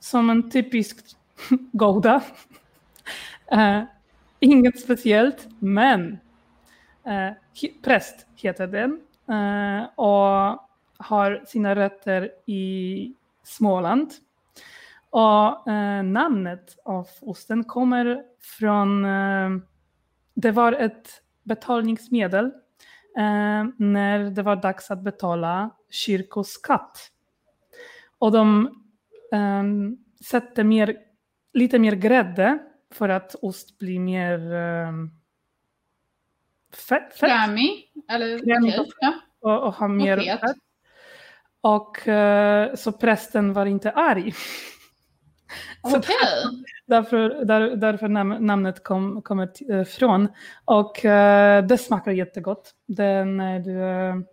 som 0.00 0.30
en 0.30 0.50
typisk 0.50 1.16
Gouda. 1.72 2.22
Eh, 3.46 3.82
inget 4.40 4.80
speciellt, 4.80 5.46
men 5.58 6.18
uh, 7.06 7.32
präst 7.82 8.26
heter 8.36 8.66
den 8.66 9.00
uh, 9.30 9.84
och 9.84 10.68
har 10.96 11.44
sina 11.46 11.74
rötter 11.74 12.30
i 12.46 13.14
Småland. 13.42 14.10
Och 15.10 15.66
namnet 16.04 16.78
av 16.84 17.08
osten 17.20 17.64
kommer 17.64 18.22
från, 18.58 19.02
det 20.34 20.50
var 20.50 20.72
ett 20.72 21.22
betalningsmedel 21.42 22.50
när 23.76 24.30
det 24.30 24.42
var 24.42 24.56
dags 24.56 24.90
att 24.90 25.00
betala 25.00 25.70
kyrkoskatt. 25.90 27.10
Och 28.24 28.32
de 28.32 28.66
eh, 29.32 29.62
sätter 30.24 30.64
mer, 30.64 30.96
lite 31.52 31.78
mer 31.78 31.92
grädde 31.92 32.58
för 32.90 33.08
att 33.08 33.34
ost 33.42 33.78
blir 33.78 34.00
mer 34.00 34.52
um, 34.88 35.10
fett. 36.88 37.14
fett. 37.14 37.30
Krämig? 37.30 37.92
Eller 38.08 38.38
Krämig 38.38 38.80
okay. 38.80 38.92
ja. 39.00 39.14
och, 39.40 39.62
och 39.66 39.74
har 39.74 39.88
mer 39.88 40.18
och 40.18 40.40
fett. 40.40 40.56
Och 41.60 42.08
uh, 42.08 42.74
så 42.74 42.92
prästen 42.92 43.52
var 43.52 43.66
inte 43.66 43.90
arg. 43.90 44.20
Okej. 45.82 45.98
Okay. 45.98 46.62
Därför, 46.86 47.44
där, 47.44 47.76
därför 47.76 48.08
nam 48.08 48.28
namnet 48.28 48.84
kom, 48.84 49.22
kommer 49.22 49.72
uh, 49.72 49.84
från. 49.84 50.28
Och 50.64 51.04
uh, 51.04 51.66
det 51.66 51.78
smakar 51.80 52.12
jättegott. 52.12 52.74
Den 52.86 53.40
är 53.40 54.24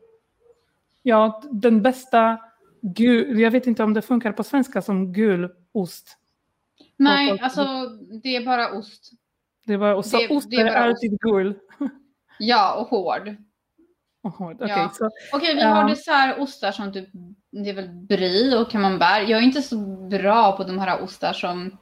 ja, 1.01 1.41
den 1.51 1.81
bästa 1.81 2.39
gul, 2.81 3.39
jag 3.39 3.51
vet 3.51 3.67
inte 3.67 3.83
om 3.83 3.93
det 3.93 4.01
funkar 4.01 4.31
på 4.31 4.43
svenska 4.43 4.81
som 4.81 5.13
gul 5.13 5.51
ost. 5.71 6.17
Nej, 6.97 7.39
alltså 7.39 7.63
det 8.23 8.35
är 8.35 8.45
bara 8.45 8.71
ost. 8.71 9.11
Det 9.65 9.73
är 9.73 9.77
bara 9.77 9.95
ost. 9.95 10.11
Det, 10.11 10.29
ost 10.29 10.49
det 10.49 10.55
är, 10.55 10.65
är 10.65 10.87
alltid 10.87 11.19
gul. 11.19 11.55
Ja, 12.39 12.75
och 12.75 12.87
hård. 12.87 13.35
Och 14.23 14.31
hård. 14.31 14.55
Okej, 14.55 14.85
okay, 14.85 14.89
ja. 14.99 15.37
okay, 15.37 15.55
vi 15.55 15.61
har 15.61 15.89
dessertostar 15.89 16.71
som 16.71 16.93
typ, 16.93 17.09
det 17.51 17.69
är 17.69 17.73
väl 17.73 17.89
brie 17.89 18.57
och 18.57 18.71
camembert. 18.71 19.29
Jag 19.29 19.39
är 19.39 19.43
inte 19.43 19.61
så 19.61 19.77
bra 20.07 20.57
på 20.57 20.63
de 20.63 20.79
här 20.79 21.03
ostar 21.03 21.33
som 21.33 21.77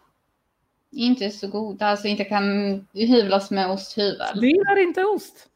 inte 0.91 1.25
är 1.25 1.29
så 1.29 1.48
goda, 1.48 1.88
alltså 1.88 2.08
inte 2.08 2.24
kan 2.24 2.46
hyvlas 2.94 3.51
med 3.51 3.72
osthyvel. 3.72 4.39
Du 4.39 4.48
gillar 4.48 4.79
inte 4.79 5.03
ost? 5.03 5.48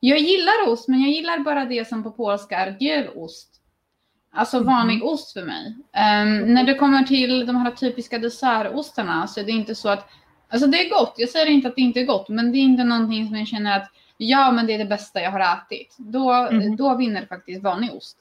Jag 0.00 0.18
gillar 0.18 0.68
ost, 0.68 0.88
men 0.88 1.00
jag 1.00 1.10
gillar 1.10 1.38
bara 1.38 1.64
det 1.64 1.88
som 1.88 2.02
på 2.02 2.10
polska 2.10 2.56
är 2.56 2.76
gul 2.80 3.08
ost. 3.14 3.57
Alltså 4.30 4.56
mm. 4.56 4.66
vanlig 4.66 5.04
ost 5.04 5.32
för 5.32 5.42
mig. 5.42 5.66
Um, 5.76 6.54
när 6.54 6.64
det 6.64 6.74
kommer 6.74 7.02
till 7.02 7.46
de 7.46 7.56
här 7.56 7.70
typiska 7.70 8.18
dessertostarna 8.18 9.26
så 9.26 9.40
är 9.40 9.44
det 9.44 9.52
inte 9.52 9.74
så 9.74 9.88
att, 9.88 10.08
alltså 10.48 10.66
det 10.66 10.86
är 10.86 10.90
gott, 10.90 11.14
jag 11.16 11.28
säger 11.28 11.46
inte 11.46 11.68
att 11.68 11.76
det 11.76 11.82
inte 11.82 12.00
är 12.00 12.04
gott, 12.04 12.28
men 12.28 12.52
det 12.52 12.58
är 12.58 12.62
inte 12.62 12.84
någonting 12.84 13.26
som 13.26 13.36
jag 13.36 13.48
känner 13.48 13.76
att 13.76 13.90
ja 14.16 14.52
men 14.52 14.66
det 14.66 14.74
är 14.74 14.78
det 14.78 14.84
bästa 14.84 15.20
jag 15.20 15.30
har 15.30 15.40
ätit. 15.40 15.96
Då, 15.98 16.32
mm. 16.32 16.76
då 16.76 16.96
vinner 16.96 17.26
faktiskt 17.26 17.62
vanlig 17.62 17.94
ost. 17.94 18.18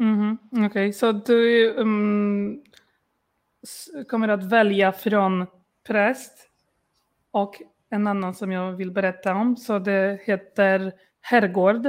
Mm. 0.00 0.38
Okej, 0.50 0.66
okay. 0.66 0.92
så 0.92 1.12
du 1.12 1.70
um, 1.70 2.62
kommer 4.08 4.28
att 4.28 4.44
välja 4.44 4.92
från 4.92 5.46
präst 5.86 6.48
och 7.30 7.62
en 7.90 8.06
annan 8.06 8.34
som 8.34 8.52
jag 8.52 8.72
vill 8.72 8.90
berätta 8.90 9.34
om, 9.34 9.56
så 9.56 9.78
det 9.78 10.20
heter 10.24 10.92
herrgård 11.20 11.86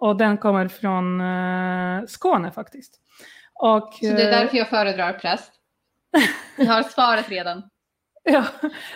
och 0.00 0.16
den 0.16 0.38
kommer 0.38 0.68
från 0.68 1.20
uh, 1.20 2.06
Skåne 2.06 2.50
faktiskt. 2.50 3.00
Och, 3.54 3.94
Så 3.94 4.06
det 4.06 4.22
är 4.22 4.30
därför 4.30 4.56
jag 4.56 4.68
föredrar 4.68 5.12
präst? 5.12 5.52
Vi 6.56 6.66
har 6.66 6.82
svaret 6.82 7.28
redan. 7.28 7.62
Ja, 8.22 8.44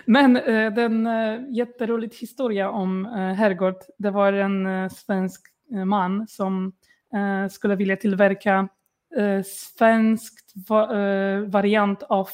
men 0.04 0.36
uh, 0.36 0.74
den 0.74 1.06
uh, 1.06 1.40
jätterolig 1.50 2.14
historia 2.14 2.70
om 2.70 3.06
uh, 3.06 3.32
Herrgård, 3.32 3.76
det 3.98 4.10
var 4.10 4.32
en 4.32 4.66
uh, 4.66 4.88
svensk 4.88 5.42
man 5.84 6.26
som 6.28 6.72
uh, 7.16 7.48
skulle 7.48 7.76
vilja 7.76 7.96
tillverka 7.96 8.68
uh, 9.18 9.42
svenskt 9.42 10.52
va 10.68 10.86
variant 11.46 12.02
av 12.02 12.28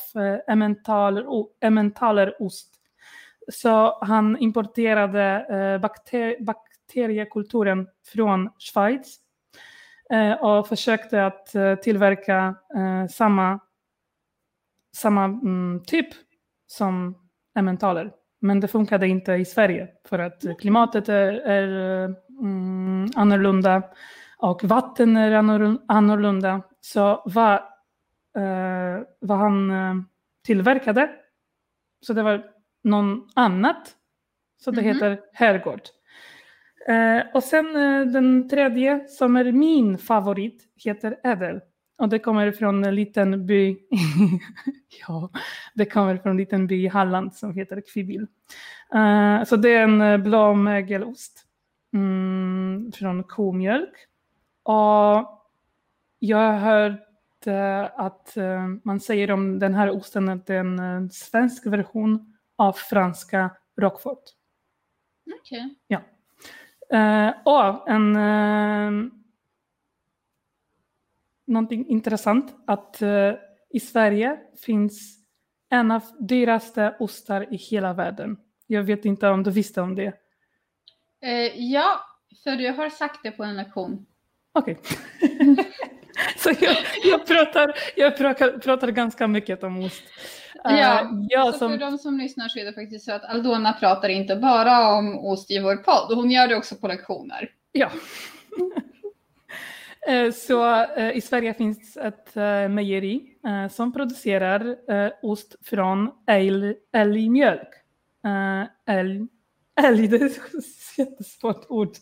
emmentaler, 0.48 1.24
emmentaler-ost. 1.60 2.74
Så 3.52 3.98
han 4.04 4.36
importerade 4.38 5.78
bakter 5.82 6.36
bakteriekulturen 6.90 7.88
från 8.12 8.50
Schweiz 8.58 9.18
eh, 10.10 10.32
och 10.32 10.68
försökte 10.68 11.26
att 11.26 11.54
eh, 11.54 11.74
tillverka 11.74 12.54
eh, 12.76 13.06
samma, 13.10 13.60
samma 14.96 15.24
mm, 15.24 15.82
typ 15.86 16.08
som 16.66 17.14
emmentaler. 17.54 18.12
Men 18.40 18.60
det 18.60 18.68
funkade 18.68 19.08
inte 19.08 19.32
i 19.32 19.44
Sverige 19.44 19.88
för 20.08 20.18
att 20.18 20.44
klimatet 20.60 21.08
är, 21.08 21.32
är 21.32 22.04
mm, 22.40 23.06
annorlunda 23.14 23.82
Och 24.38 24.64
vatten 24.64 25.16
är 25.16 25.32
annorlunda. 25.88 26.62
Så 26.80 27.22
vad, 27.24 27.54
eh, 28.36 29.02
vad 29.20 29.38
han 29.38 29.70
tillverkade, 30.44 31.10
så 32.00 32.12
det 32.12 32.22
var 32.22 32.44
någon 32.82 33.28
annat. 33.34 33.96
Så 34.64 34.70
det 34.70 34.80
mm 34.80 34.90
-hmm. 34.90 34.94
heter 34.94 35.20
herrgård. 35.32 35.82
Eh, 36.88 37.22
och 37.34 37.42
sen 37.42 37.76
eh, 37.76 38.06
den 38.06 38.48
tredje 38.48 39.08
som 39.08 39.36
är 39.36 39.52
min 39.52 39.98
favorit 39.98 40.62
heter 40.84 41.16
Ädel. 41.24 41.60
Och 42.00 42.08
det 42.08 42.18
kommer 42.18 42.52
från 42.52 42.84
en 42.84 42.94
liten 42.94 43.46
by, 43.46 43.78
ja, 45.08 45.30
det 45.74 45.84
kommer 45.84 46.16
från 46.16 46.30
en 46.30 46.36
liten 46.36 46.66
by 46.66 46.84
i 46.84 46.88
Halland 46.88 47.34
som 47.34 47.54
heter 47.54 47.82
Kvibil. 47.92 48.26
Uh, 48.94 49.44
så 49.44 49.56
det 49.56 49.74
är 49.74 49.82
en 49.82 50.00
eh, 50.00 50.18
blå 50.18 50.54
mögelost 50.54 51.44
mm, 51.92 52.92
från 52.92 53.24
komjölk. 53.24 53.94
Och 54.62 55.46
jag 56.18 56.38
har 56.38 56.58
hört 56.58 57.46
uh, 57.46 58.00
att 58.00 58.34
uh, 58.36 58.68
man 58.84 59.00
säger 59.00 59.30
om 59.30 59.58
den 59.58 59.74
här 59.74 59.90
osten 59.90 60.28
att 60.28 60.46
det 60.46 60.54
är 60.54 60.60
en 60.60 61.10
svensk 61.10 61.66
version 61.66 62.36
av 62.56 62.72
franska 62.72 63.50
Roquefort. 63.80 64.22
Okej. 65.40 65.58
Okay. 65.58 65.74
Ja. 65.86 66.00
Och 67.44 67.90
en 67.90 68.16
någonting 71.50 71.88
intressant 71.88 72.54
att 72.66 73.02
uh, 73.02 73.34
i 73.70 73.80
Sverige 73.80 74.38
finns 74.64 75.18
en 75.70 75.90
av 75.90 76.02
dyraste 76.18 76.96
ostar 76.98 77.54
i 77.54 77.56
hela 77.56 77.92
världen. 77.92 78.36
Jag 78.66 78.82
vet 78.82 79.04
inte 79.04 79.28
om 79.28 79.42
du 79.42 79.50
visste 79.50 79.80
om 79.80 79.94
det? 79.94 80.12
Uh, 81.26 81.72
ja, 81.72 82.00
för 82.44 82.50
jag 82.50 82.74
har 82.74 82.90
sagt 82.90 83.20
det 83.22 83.30
på 83.30 83.44
en 83.44 83.56
lektion. 83.56 84.06
Okej. 84.52 84.78
Okay. 85.20 85.56
så 86.36 86.50
jag, 86.60 86.76
jag, 87.04 87.26
pratar, 87.26 87.74
jag 87.96 88.16
pratar, 88.16 88.58
pratar 88.58 88.88
ganska 88.90 89.26
mycket 89.26 89.62
om 89.62 89.78
ost. 89.84 90.02
Ja, 90.64 91.10
jag 91.28 91.52
så 91.52 91.58
som... 91.58 91.70
för 91.70 91.78
de 91.78 91.98
som 91.98 92.18
lyssnar 92.18 92.48
så 92.48 92.58
är 92.58 92.64
det 92.64 92.72
faktiskt 92.72 93.04
så 93.04 93.12
att 93.12 93.24
Aldona 93.24 93.72
pratar 93.72 94.08
inte 94.08 94.36
bara 94.36 94.94
om 94.94 95.18
ost 95.18 95.50
i 95.50 95.58
vår 95.58 95.76
podd, 95.76 96.16
hon 96.16 96.30
gör 96.30 96.48
det 96.48 96.56
också 96.56 96.74
på 96.76 96.88
lektioner. 96.88 97.50
Ja. 97.72 97.90
Eh, 100.06 100.32
så 100.32 100.84
eh, 100.84 101.16
i 101.16 101.20
Sverige 101.20 101.54
finns 101.54 101.96
ett 101.96 102.36
eh, 102.36 102.68
mejeri 102.68 103.26
som 103.70 103.92
producerar 103.92 104.76
ost 105.22 105.56
från 105.62 106.10
älgmjölk. 106.92 107.68
Älg, 108.86 109.26
älg, 109.80 110.06
det 110.08 110.16
är 110.16 110.26
ett 110.26 110.38
jättesvårt 110.98 111.66
ord. 111.68 111.92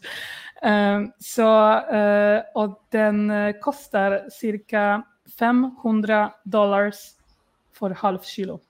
Så, 1.18 1.80
och 2.54 2.86
den 2.90 3.32
kostar 3.60 4.30
cirka 4.30 5.02
500 5.38 6.32
dollars 6.44 6.96
för 7.78 7.90
halv 7.90 8.18
kilo. 8.22 8.60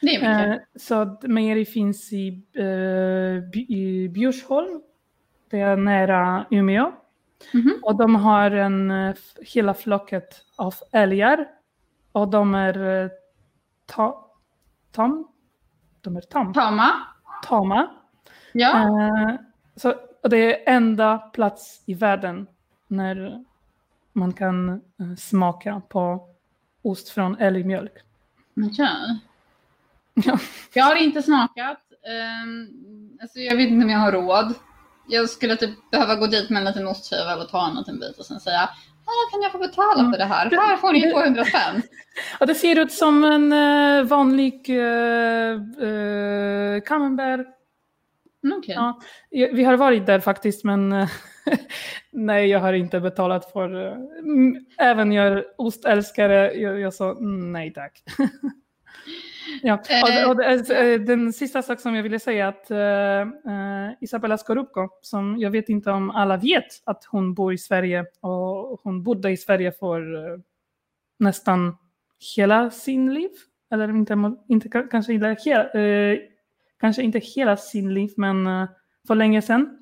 Det 0.00 0.16
är 0.16 0.48
mycket. 0.50 0.82
Så 0.82 1.16
mejeri 1.22 1.64
finns 1.64 2.12
i, 2.12 2.42
i 3.68 4.08
Bjursholm, 4.08 4.82
det 5.50 5.60
är 5.60 5.76
nära 5.76 6.46
Umeå. 6.50 6.92
Mm 7.54 7.66
-hmm. 7.66 7.80
Och 7.82 7.96
de 7.96 8.14
har 8.14 8.50
en, 8.50 8.90
eh, 8.90 9.14
hela 9.40 9.74
flocket 9.74 10.44
av 10.56 10.74
älgar. 10.92 11.48
Och 12.12 12.28
de 12.28 12.54
är 12.54 13.02
eh, 13.02 13.10
ta, 13.86 14.30
tam. 14.92 15.28
De 16.00 16.16
är 16.16 16.20
tam. 16.20 16.52
Tama. 16.52 16.90
Tama. 17.44 17.90
Ja. 18.52 18.88
Uh, 18.88 19.34
så, 19.76 19.94
och 20.22 20.30
det 20.30 20.68
är 20.68 20.76
enda 20.76 21.18
plats 21.18 21.82
i 21.86 21.94
världen 21.94 22.46
när 22.86 23.44
man 24.12 24.32
kan 24.32 24.80
smaka 25.18 25.82
på 25.88 26.28
ost 26.82 27.08
från 27.08 27.36
älgmjölk. 27.36 27.92
Okay. 28.56 28.86
Ja. 30.14 30.38
Jag 30.72 30.84
har 30.84 30.96
inte 30.96 31.22
smakat. 31.22 31.78
Um, 32.44 33.18
alltså 33.22 33.38
jag 33.38 33.56
vet 33.56 33.70
inte 33.70 33.84
om 33.84 33.90
jag 33.90 33.98
har 33.98 34.12
råd 34.12 34.54
jag 35.06 35.30
skulle 35.30 35.56
typ 35.56 35.90
behöva 35.90 36.14
gå 36.14 36.26
dit 36.26 36.50
med 36.50 36.60
en 36.60 36.64
liten 36.64 36.86
ostskiva 36.86 37.36
och 37.36 37.48
ta 37.48 37.68
en 37.68 37.74
liten 37.74 38.00
bit 38.00 38.18
och 38.18 38.26
sen 38.26 38.40
säga 38.40 38.62
ah, 39.04 39.30
kan 39.30 39.42
jag 39.42 39.52
få 39.52 39.58
betala 39.58 40.10
för 40.10 40.18
det 40.18 40.24
här? 40.24 40.50
Här 40.50 40.76
får 40.76 40.92
ni 40.92 41.12
200 41.12 41.44
spänn. 41.44 41.82
Ja, 42.40 42.46
det 42.46 42.54
ser 42.54 42.78
ut 42.78 42.92
som 42.92 43.24
en 43.24 43.52
uh, 43.52 44.04
vanlig 44.04 44.70
uh, 44.70 45.86
uh, 45.86 46.80
camembert. 46.80 47.46
Mm, 48.44 48.58
okay. 48.58 48.74
Ja, 48.74 49.00
vi 49.30 49.64
har 49.64 49.76
varit 49.76 50.06
där 50.06 50.20
faktiskt 50.20 50.64
men 50.64 50.88
nej, 52.10 52.46
jag 52.46 52.60
har 52.60 52.72
inte 52.72 53.00
betalat 53.00 53.52
för... 53.52 53.74
Uh, 53.74 53.96
även 54.78 55.12
jag 55.12 55.26
är 55.26 55.44
ostälskare, 55.56 56.52
jag, 56.54 56.80
jag 56.80 56.94
sa 56.94 57.10
mm, 57.10 57.52
nej 57.52 57.72
tack. 57.72 58.02
Ja, 59.62 59.74
och, 59.74 60.30
och, 60.30 60.30
och, 60.30 61.00
den 61.00 61.32
sista 61.32 61.62
sak 61.62 61.80
som 61.80 61.94
jag 61.94 62.02
ville 62.02 62.18
säga 62.18 62.48
att 62.48 62.70
uh, 62.70 63.92
Isabella 64.00 64.38
Skorupko, 64.38 64.88
som 65.02 65.38
jag 65.38 65.50
vet 65.50 65.68
inte 65.68 65.90
om 65.90 66.10
alla 66.10 66.36
vet 66.36 66.66
att 66.84 67.04
hon 67.04 67.34
bor 67.34 67.52
i 67.52 67.58
Sverige 67.58 68.04
och 68.20 68.80
hon 68.82 69.02
bodde 69.02 69.30
i 69.30 69.36
Sverige 69.36 69.72
för 69.72 70.14
uh, 70.14 70.38
nästan 71.18 71.76
hela 72.36 72.70
sin 72.70 73.14
liv. 73.14 73.30
Eller 73.70 73.88
inte, 73.88 74.34
inte 74.48 74.68
kanske, 74.90 75.12
hela, 75.12 75.30
uh, 75.74 76.18
kanske 76.82 77.02
inte 77.02 77.18
hela 77.18 77.56
sin 77.56 77.94
liv, 77.94 78.10
men 78.16 78.68
för 79.06 79.14
länge 79.14 79.42
sedan. 79.42 79.78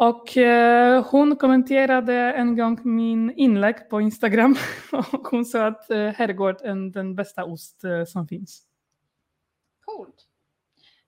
Och 0.00 0.36
eh, 0.36 1.04
hon 1.10 1.36
kommenterade 1.36 2.14
en 2.14 2.56
gång 2.56 2.80
min 2.84 3.30
inlägg 3.30 3.88
på 3.90 4.00
Instagram 4.00 4.56
och 4.92 5.28
hon 5.28 5.44
sa 5.44 5.66
att 5.66 5.90
eh, 5.90 6.08
herrgård 6.08 6.56
är 6.62 6.92
den 6.92 7.14
bästa 7.14 7.44
ost 7.44 7.84
eh, 7.84 8.04
som 8.04 8.28
finns. 8.28 8.62
Coolt. 9.84 10.14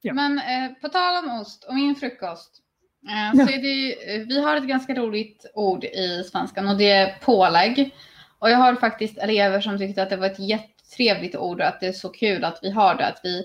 Ja. 0.00 0.14
Men 0.14 0.38
eh, 0.38 0.72
på 0.80 0.88
tal 0.88 1.24
om 1.24 1.40
ost 1.40 1.64
och 1.64 1.74
min 1.74 1.94
frukost. 1.94 2.62
Eh, 3.08 3.38
ja. 3.38 3.46
så 3.46 3.52
är 3.52 3.62
det, 3.62 4.14
eh, 4.14 4.26
vi 4.26 4.42
har 4.42 4.56
ett 4.56 4.68
ganska 4.68 4.94
roligt 4.94 5.50
ord 5.54 5.84
i 5.84 6.24
svenskan 6.30 6.68
och 6.68 6.76
det 6.76 6.90
är 6.90 7.18
pålägg. 7.18 7.94
Och 8.38 8.50
jag 8.50 8.58
har 8.58 8.74
faktiskt 8.74 9.18
elever 9.18 9.60
som 9.60 9.78
tyckte 9.78 10.02
att 10.02 10.10
det 10.10 10.16
var 10.16 10.26
ett 10.26 10.38
jättetrevligt 10.38 11.36
ord 11.36 11.60
och 11.60 11.66
att 11.66 11.80
det 11.80 11.86
är 11.86 11.92
så 11.92 12.08
kul 12.08 12.44
att 12.44 12.58
vi 12.62 12.70
har 12.70 12.94
det. 12.94 13.06
Att 13.06 13.20
vi, 13.22 13.44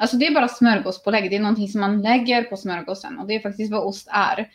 alltså 0.00 0.16
det 0.16 0.26
är 0.26 0.34
bara 0.34 0.48
smörgåspålägg. 0.48 1.30
Det 1.30 1.36
är 1.36 1.40
någonting 1.40 1.68
som 1.68 1.80
man 1.80 2.02
lägger 2.02 2.42
på 2.42 2.56
smörgåsen 2.56 3.18
och 3.18 3.26
det 3.26 3.34
är 3.34 3.40
faktiskt 3.40 3.72
vad 3.72 3.84
ost 3.84 4.08
är. 4.10 4.50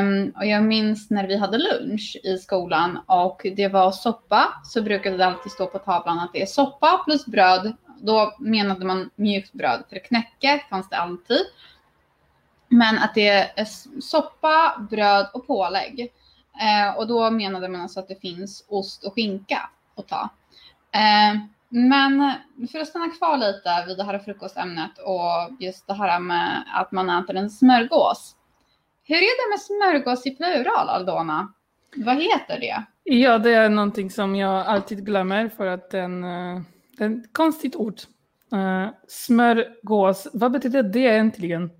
Um, 0.00 0.32
och 0.36 0.46
jag 0.46 0.62
minns 0.62 1.10
när 1.10 1.26
vi 1.26 1.36
hade 1.36 1.58
lunch 1.58 2.16
i 2.24 2.38
skolan 2.38 2.98
och 3.06 3.46
det 3.56 3.68
var 3.68 3.92
soppa 3.92 4.62
så 4.64 4.82
brukade 4.82 5.16
det 5.16 5.26
alltid 5.26 5.52
stå 5.52 5.66
på 5.66 5.78
tavlan 5.78 6.18
att 6.18 6.32
det 6.32 6.42
är 6.42 6.46
soppa 6.46 7.02
plus 7.04 7.26
bröd. 7.26 7.76
Då 8.00 8.36
menade 8.38 8.84
man 8.84 9.10
mjukt 9.16 9.52
bröd 9.52 9.84
för 9.90 9.98
knäcke 9.98 10.64
fanns 10.70 10.88
det 10.88 10.96
alltid. 10.96 11.40
Men 12.68 12.98
att 12.98 13.14
det 13.14 13.28
är 13.28 13.64
soppa, 14.00 14.86
bröd 14.90 15.26
och 15.34 15.46
pålägg. 15.46 16.12
Uh, 16.62 16.98
och 16.98 17.06
då 17.06 17.30
menade 17.30 17.68
man 17.68 17.80
alltså 17.80 18.00
att 18.00 18.08
det 18.08 18.20
finns 18.20 18.64
ost 18.68 19.04
och 19.04 19.14
skinka 19.14 19.70
att 19.96 20.08
ta. 20.08 20.28
Uh, 20.96 21.40
men 21.74 22.32
för 22.72 22.78
att 22.78 22.88
stanna 22.88 23.08
kvar 23.08 23.38
lite 23.38 23.84
vid 23.86 23.96
det 23.96 24.04
här 24.04 24.18
frukostämnet 24.18 24.98
och 24.98 25.62
just 25.62 25.86
det 25.86 25.94
här 25.94 26.20
med 26.20 26.64
att 26.74 26.92
man 26.92 27.10
äter 27.10 27.36
en 27.36 27.50
smörgås. 27.50 28.36
Hur 29.04 29.16
är 29.16 29.20
det 29.20 29.50
med 29.50 29.60
smörgås 29.60 30.26
i 30.26 30.30
plural, 30.30 30.88
Aldona? 30.88 31.52
Vad 31.96 32.16
heter 32.16 32.60
det? 32.60 32.84
Ja, 33.04 33.38
det 33.38 33.54
är 33.54 33.68
någonting 33.68 34.10
som 34.10 34.36
jag 34.36 34.66
alltid 34.66 35.06
glömmer 35.06 35.48
för 35.48 35.66
att 35.66 35.90
den, 35.90 36.24
uh, 36.24 36.60
det 36.98 37.04
är 37.04 37.10
ett 37.10 37.32
konstigt 37.32 37.76
ord. 37.76 38.00
Uh, 38.52 38.88
smörgås, 39.08 40.28
vad 40.32 40.52
betyder 40.52 40.82
det 40.82 40.98
egentligen? 40.98 41.70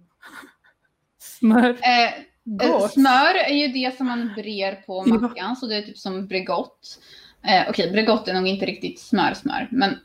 Smör... 1.18 1.70
Eh, 1.70 2.14
eh 2.62 2.88
smör 2.88 3.34
är 3.34 3.54
ju 3.54 3.68
det 3.68 3.96
som 3.96 4.06
man 4.06 4.32
brer 4.36 4.74
på 4.74 5.04
mackan, 5.06 5.32
ja. 5.36 5.54
så 5.60 5.66
det 5.66 5.76
är 5.76 5.82
typ 5.82 5.98
som 5.98 6.26
Bregott. 6.26 6.98
Eh, 7.44 7.62
Okej, 7.68 7.70
okay, 7.70 7.92
Bregott 7.92 8.28
är 8.28 8.34
nog 8.34 8.46
inte 8.46 8.66
riktigt 8.66 9.00
smör, 9.00 9.34
smör, 9.34 9.68
men 9.70 9.98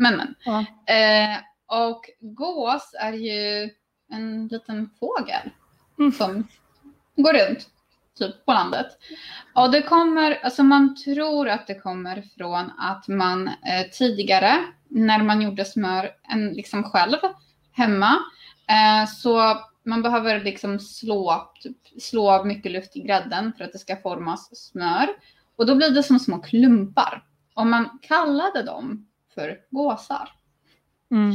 men. 0.00 0.16
men. 0.16 0.34
Ja. 0.44 0.60
Eh, 0.94 1.38
och 1.66 2.00
gås 2.20 2.94
är 3.00 3.12
ju 3.12 3.70
en 4.10 4.48
liten 4.48 4.90
fågel 5.00 5.50
mm. 5.98 6.12
som 6.12 6.48
går 7.16 7.32
runt 7.32 7.68
typ 8.18 8.46
på 8.46 8.52
landet. 8.52 8.86
Och 9.54 9.70
det 9.70 9.82
kommer, 9.82 10.38
alltså 10.42 10.62
man 10.62 10.96
tror 10.96 11.48
att 11.48 11.66
det 11.66 11.74
kommer 11.74 12.24
från 12.38 12.70
att 12.78 13.08
man 13.08 13.48
eh, 13.48 13.86
tidigare 13.92 14.64
när 14.88 15.22
man 15.22 15.42
gjorde 15.42 15.64
smör 15.64 16.10
en, 16.32 16.52
liksom 16.52 16.84
själv 16.84 17.18
hemma 17.72 18.18
eh, 18.68 19.08
så 19.08 19.60
man 19.82 20.02
behöver 20.02 20.44
liksom 20.44 20.78
slå, 20.78 21.52
typ, 21.60 22.02
slå 22.02 22.44
mycket 22.44 22.72
luft 22.72 22.96
i 22.96 23.00
grädden 23.00 23.52
för 23.56 23.64
att 23.64 23.72
det 23.72 23.78
ska 23.78 23.96
formas 23.96 24.70
smör. 24.70 25.08
Och 25.60 25.66
då 25.66 25.74
blir 25.74 25.90
det 25.90 26.02
som 26.02 26.18
små 26.18 26.38
klumpar. 26.38 27.24
Och 27.54 27.66
man 27.66 27.98
kallade 28.02 28.62
dem 28.62 29.06
för 29.34 29.58
gåsar. 29.70 30.28
Mm. 31.10 31.32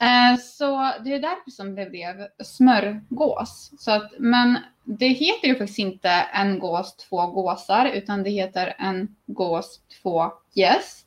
Eh, 0.00 0.40
så 0.40 0.92
det 1.04 1.14
är 1.14 1.20
därför 1.20 1.50
som 1.50 1.74
det 1.74 1.90
blev 1.90 2.28
smörgås. 2.44 3.72
Så 3.78 3.90
att, 3.90 4.12
men 4.18 4.58
det 4.84 5.08
heter 5.08 5.48
ju 5.48 5.54
faktiskt 5.54 5.78
inte 5.78 6.10
en 6.10 6.58
gås, 6.58 6.96
två 6.96 7.26
gåsar, 7.26 7.86
utan 7.86 8.22
det 8.22 8.30
heter 8.30 8.74
en 8.78 9.16
gås, 9.26 9.80
två 10.02 10.32
gäss. 10.52 11.04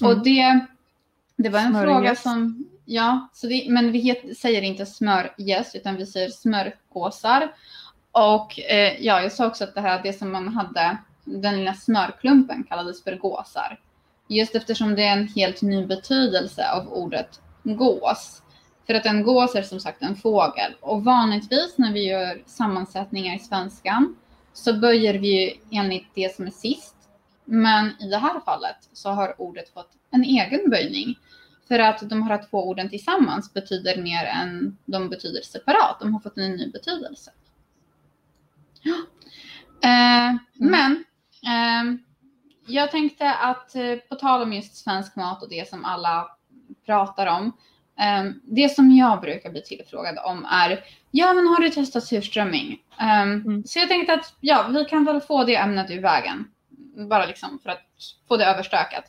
Mm. 0.00 0.12
Och 0.12 0.24
det, 0.24 0.66
det 1.36 1.48
var 1.48 1.60
en 1.60 1.82
fråga 1.82 2.14
som, 2.14 2.66
ja, 2.84 3.28
så 3.32 3.46
det, 3.46 3.66
men 3.68 3.92
vi 3.92 3.98
het, 3.98 4.38
säger 4.38 4.62
inte 4.62 4.86
smörgäss, 4.86 5.74
utan 5.74 5.96
vi 5.96 6.06
säger 6.06 6.30
smörgåsar. 6.30 7.52
Och 8.12 8.60
eh, 8.60 8.96
ja, 9.00 9.22
jag 9.22 9.32
sa 9.32 9.46
också 9.46 9.64
att 9.64 9.74
det 9.74 9.80
här, 9.80 10.02
det 10.02 10.12
som 10.12 10.32
man 10.32 10.48
hade, 10.48 10.98
den 11.24 11.56
lilla 11.56 11.74
smörklumpen 11.74 12.64
kallades 12.64 13.04
för 13.04 13.16
gåsar. 13.16 13.80
Just 14.28 14.54
eftersom 14.54 14.94
det 14.94 15.02
är 15.02 15.12
en 15.12 15.28
helt 15.28 15.62
ny 15.62 15.86
betydelse 15.86 16.70
av 16.70 16.92
ordet 16.92 17.40
gås. 17.62 18.42
För 18.86 18.94
att 18.94 19.06
en 19.06 19.22
gås 19.22 19.54
är 19.54 19.62
som 19.62 19.80
sagt 19.80 20.02
en 20.02 20.16
fågel 20.16 20.74
och 20.80 21.04
vanligtvis 21.04 21.74
när 21.78 21.92
vi 21.92 22.08
gör 22.08 22.42
sammansättningar 22.46 23.36
i 23.36 23.38
svenskan 23.38 24.16
så 24.52 24.74
böjer 24.74 25.14
vi 25.14 25.60
enligt 25.70 26.06
det 26.14 26.36
som 26.36 26.46
är 26.46 26.50
sist. 26.50 26.96
Men 27.44 27.86
i 28.00 28.10
det 28.10 28.18
här 28.18 28.40
fallet 28.40 28.76
så 28.92 29.10
har 29.10 29.40
ordet 29.40 29.74
fått 29.74 29.90
en 30.10 30.24
egen 30.24 30.70
böjning. 30.70 31.18
För 31.68 31.78
att 31.78 32.08
de 32.10 32.22
här 32.22 32.44
två 32.50 32.68
orden 32.68 32.90
tillsammans 32.90 33.52
betyder 33.54 34.02
mer 34.02 34.24
än 34.24 34.76
de 34.84 35.08
betyder 35.08 35.42
separat. 35.42 35.96
De 36.00 36.12
har 36.12 36.20
fått 36.20 36.38
en 36.38 36.52
ny 36.52 36.70
betydelse. 36.70 37.30
Ja. 38.82 38.96
Eh, 39.82 40.28
mm. 40.28 40.38
Men 40.56 41.04
eh, 41.42 41.98
jag 42.82 42.90
tänkte 42.90 43.34
att 43.34 43.74
eh, 43.74 43.96
på 44.08 44.14
tal 44.14 44.42
om 44.42 44.52
just 44.52 44.76
svensk 44.76 45.16
mat 45.16 45.42
och 45.42 45.48
det 45.48 45.68
som 45.68 45.84
alla 45.84 46.28
pratar 46.86 47.26
om. 47.26 47.52
Um, 48.24 48.40
det 48.44 48.68
som 48.68 48.90
jag 48.90 49.20
brukar 49.20 49.50
bli 49.50 49.62
tillfrågad 49.62 50.18
om 50.24 50.44
är, 50.44 50.84
ja 51.10 51.32
men 51.32 51.46
har 51.46 51.60
du 51.60 51.70
testat 51.70 52.04
surströmming? 52.04 52.78
Um, 53.00 53.32
mm. 53.32 53.64
Så 53.66 53.78
jag 53.78 53.88
tänkte 53.88 54.14
att 54.14 54.34
ja, 54.40 54.66
vi 54.68 54.84
kan 54.84 55.04
väl 55.04 55.20
få 55.20 55.44
det 55.44 55.56
ämnet 55.56 55.90
ur 55.90 56.02
vägen. 56.02 56.44
Bara 57.08 57.26
liksom 57.26 57.58
för 57.62 57.70
att 57.70 57.82
få 58.28 58.36
det 58.36 58.44
överstökat. 58.44 59.04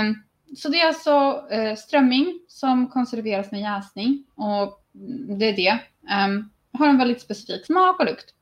Um, 0.00 0.22
så 0.56 0.68
det 0.68 0.80
är 0.80 0.86
alltså 0.86 1.44
uh, 1.52 1.74
strömming 1.74 2.40
som 2.48 2.88
konserveras 2.88 3.50
med 3.50 3.60
jäsning 3.60 4.24
och 4.34 4.80
det 5.38 5.48
är 5.48 5.56
det. 5.56 5.78
har 6.78 6.88
en 6.88 6.98
väldigt 6.98 7.20
specifik 7.20 7.66
smak 7.66 8.00
och 8.00 8.06
lukt. 8.06 8.34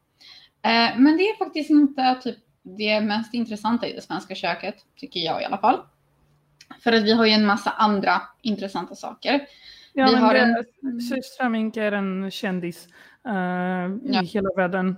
Men 0.97 1.17
det 1.17 1.23
är 1.23 1.39
faktiskt 1.39 1.71
inte 1.71 2.21
typ 2.23 2.39
det 2.63 3.01
mest 3.01 3.35
intressanta 3.35 3.87
i 3.87 3.93
det 3.93 4.01
svenska 4.01 4.35
köket, 4.35 4.75
tycker 4.97 5.21
jag 5.21 5.43
i 5.43 5.45
alla 5.45 5.59
fall. 5.59 5.81
För 6.81 6.93
att 6.93 7.03
vi 7.03 7.13
har 7.13 7.27
ju 7.27 7.33
en 7.33 7.47
massa 7.47 7.71
andra 7.71 8.23
intressanta 8.43 8.95
saker. 8.95 9.41
Ja, 9.93 10.07
vi 10.07 10.15
har 10.15 10.35
det, 10.35 10.41
en... 10.41 11.01
Surströmming 11.01 11.73
är 11.77 11.93
en 11.93 12.31
kändis 12.31 12.89
uh, 13.29 13.35
ja. 14.03 14.23
i 14.23 14.27
hela 14.27 14.49
världen. 14.57 14.97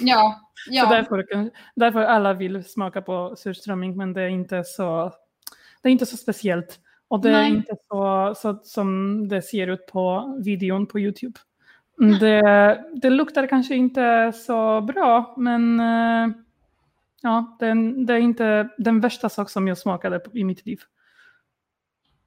Ja, 0.00 0.40
ja. 0.70 0.84
Så 0.84 0.90
därför, 0.90 1.50
därför 1.74 2.00
alla 2.00 2.34
vill 2.34 2.64
smaka 2.64 3.02
på 3.02 3.34
surströmming, 3.36 3.96
men 3.96 4.12
det 4.12 4.22
är 4.22 4.28
inte 4.28 4.64
så, 4.64 5.12
det 5.82 5.88
är 5.88 5.92
inte 5.92 6.06
så 6.06 6.16
speciellt. 6.16 6.78
Och 7.08 7.20
det 7.20 7.32
Nej. 7.32 7.50
är 7.50 7.56
inte 7.56 7.76
så, 7.88 8.34
så 8.36 8.60
som 8.62 9.28
det 9.28 9.42
ser 9.42 9.66
ut 9.66 9.86
på 9.86 10.36
videon 10.44 10.86
på 10.86 11.00
Youtube. 11.00 11.38
Det, 12.20 12.84
det 12.94 13.10
luktar 13.10 13.46
kanske 13.46 13.74
inte 13.74 14.32
så 14.32 14.80
bra, 14.80 15.34
men 15.36 15.80
uh, 15.80 16.34
ja, 17.22 17.56
det, 17.58 17.74
det, 18.06 18.14
är 18.14 18.18
inte 18.18 18.68
den 18.78 19.00
värsta 19.00 19.28
sak 19.28 19.50
som 19.50 19.68
jag 19.68 19.78
smakade 19.78 20.20
i 20.32 20.44
mitt 20.44 20.66
liv. 20.66 20.80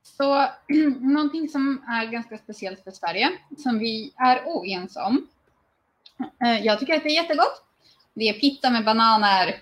Så 0.04 0.48
någonting 1.00 1.50
som 1.50 1.84
är 1.88 2.06
ganska 2.06 2.38
speciellt 2.38 2.84
för 2.84 2.92
Sverige, 2.92 3.30
som 3.58 3.80
vi 3.80 4.14
är 4.18 4.42
oense 4.46 5.00
om. 5.02 5.28
Eh, 6.44 6.66
jag 6.66 6.80
tycker 6.80 6.96
att 6.96 7.04
det 7.04 7.10
är 7.10 7.24
jättegott. 7.24 7.64
Det 8.14 8.30
är 8.30 8.34
pizza 8.34 8.70
med 8.70 8.86
bananer. 8.86 9.56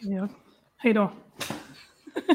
Ja, 0.00 0.28
hej 0.76 0.92
då. 0.92 1.12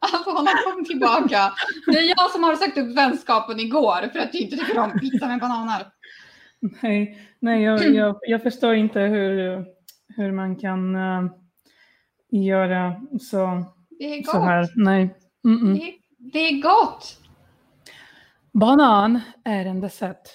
Alltså 0.00 0.30
hon 0.30 0.46
har 0.46 0.72
kommit 0.72 0.88
tillbaka. 0.88 1.52
Det 1.86 1.98
är 1.98 2.08
jag 2.08 2.30
som 2.30 2.42
har 2.44 2.56
sagt 2.56 2.78
upp 2.78 2.96
vänskapen 2.96 3.60
igår 3.60 4.08
för 4.12 4.18
att 4.18 4.32
du 4.32 4.38
inte 4.38 4.56
tycker 4.56 4.78
om 4.78 4.98
pizza 4.98 5.28
med 5.28 5.40
bananer. 5.40 5.86
Nej, 6.60 7.28
nej 7.38 7.62
jag, 7.62 7.94
jag, 7.94 8.18
jag 8.22 8.42
förstår 8.42 8.74
inte 8.74 9.00
hur, 9.00 9.64
hur 10.16 10.32
man 10.32 10.56
kan 10.56 10.96
uh, 10.96 11.30
göra 12.30 12.94
så, 13.20 13.64
det 13.98 14.18
är 14.18 14.22
så 14.22 14.38
här. 14.38 14.68
Nej. 14.76 15.14
Mm 15.44 15.58
-mm. 15.58 15.74
Det, 15.74 15.94
det, 16.32 16.38
är 16.38 16.62
gott! 16.62 17.20
Banan 18.52 19.20
är 19.44 19.66
en 19.66 19.80
dessert. 19.80 20.28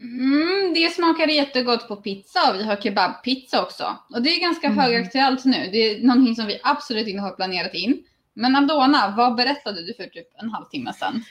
Mm, 0.00 0.74
det 0.74 0.92
smakar 0.92 1.26
jättegott 1.26 1.88
på 1.88 1.96
pizza 1.96 2.50
och 2.50 2.60
vi 2.60 2.64
har 2.64 2.76
kebabpizza 2.76 3.62
också. 3.62 3.84
Och 4.10 4.22
det 4.22 4.30
är 4.30 4.40
ganska 4.40 4.66
mm. 4.66 4.78
högaktuellt 4.78 5.44
nu. 5.44 5.68
Det 5.72 5.78
är 5.78 6.06
någonting 6.06 6.34
som 6.34 6.46
vi 6.46 6.60
absolut 6.62 7.08
inte 7.08 7.22
har 7.22 7.36
planerat 7.36 7.74
in. 7.74 8.04
Men 8.34 8.56
Aldona, 8.56 9.14
vad 9.16 9.34
berättade 9.34 9.86
du 9.86 9.94
för 9.94 10.04
typ 10.04 10.28
en 10.42 10.50
halvtimme 10.50 10.92
sedan? 10.92 11.22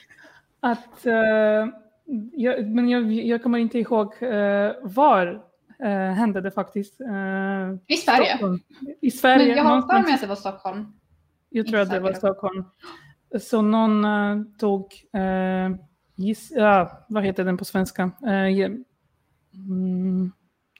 Att, 0.59 1.05
uh, 1.05 1.73
jag, 2.33 2.67
men 2.67 2.89
jag, 2.89 3.11
jag 3.13 3.43
kommer 3.43 3.57
inte 3.59 3.79
ihåg 3.79 4.23
uh, 4.23 4.71
var 4.83 5.50
hände 5.89 6.41
det 6.41 6.51
faktiskt. 6.51 7.01
Uh, 7.01 7.07
I 7.87 7.97
Sverige? 7.97 8.29
Stockholm. 8.29 8.59
I 9.01 9.11
Sverige. 9.11 9.47
Men 9.47 9.57
jag 9.57 9.63
har 9.63 9.81
för 9.81 10.03
mig 10.03 10.13
att 10.13 10.21
det 10.21 10.27
var 10.27 10.35
Stockholm. 10.35 10.85
Jag 11.49 11.67
tror 11.67 11.79
att 11.79 11.89
det 11.89 11.99
var 11.99 12.13
Stockholm. 12.13 12.63
Så 13.39 13.61
någon 13.61 14.05
uh, 14.05 14.43
tog, 14.59 14.81
uh, 15.17 15.77
giss, 16.15 16.51
ja, 16.55 17.05
vad 17.09 17.23
heter 17.23 17.43
den 17.45 17.57
på 17.57 17.65
svenska? 17.65 18.03
Uh, 18.03 18.79
mm, 19.53 20.31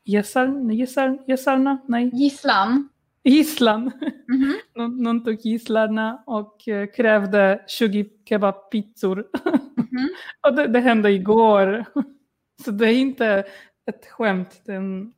gissar, 0.03 0.71
gissar, 0.71 1.17
gissarna? 1.27 1.77
Nej. 1.87 2.09
Gisslan. 2.13 2.89
Gisslan. 3.23 3.91
Mm 4.27 4.41
-hmm. 4.41 4.53
någon, 4.75 5.03
någon 5.03 5.23
tog 5.23 5.45
gisslarna 5.45 6.23
och 6.25 6.61
krävde 6.95 7.63
20 7.67 8.09
kebabpizzor. 8.29 9.25
Mm 9.45 9.59
-hmm. 9.75 10.07
och 10.47 10.55
det, 10.55 10.67
det, 10.67 10.79
hände 10.79 11.11
igår. 11.11 11.85
Så 12.65 12.71
det 12.71 12.87
är 12.87 12.93
inte 12.93 13.43
ett 13.85 14.05
skämt. 14.05 14.61
Den... 14.65 15.13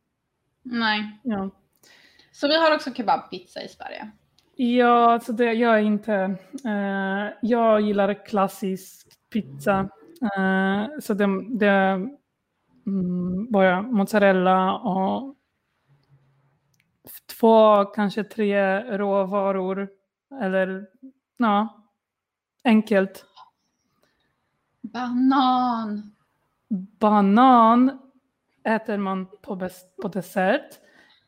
Nej. 0.63 1.19
Ja. 1.23 1.49
Så 2.31 2.47
vi 2.47 2.59
har 2.59 2.75
också 2.75 2.93
kebabpizza 2.93 3.61
i 3.61 3.67
Sverige. 3.67 4.11
Ja, 4.55 5.11
alltså 5.11 5.33
det, 5.33 5.53
jag 5.53 5.75
är 5.75 5.81
inte... 5.81 6.37
Uh, 6.65 7.33
jag 7.41 7.81
gillar 7.81 8.25
klassisk 8.25 9.07
pizza. 9.29 9.89
Uh, 10.37 10.99
så 10.99 11.13
det, 11.13 11.57
det 11.57 12.09
um, 12.85 13.51
bara 13.51 13.81
mozzarella 13.81 14.73
och 14.77 15.35
två, 17.39 17.85
kanske 17.85 18.23
tre 18.23 18.79
råvaror. 18.97 19.89
Eller 20.41 20.87
ja, 21.37 21.83
enkelt. 22.63 23.25
Banan. 24.81 26.15
Banan 26.99 28.02
äter 28.63 28.97
man 28.97 29.27
på, 29.41 29.55
best, 29.55 29.97
på 30.01 30.07
dessert. 30.07 30.79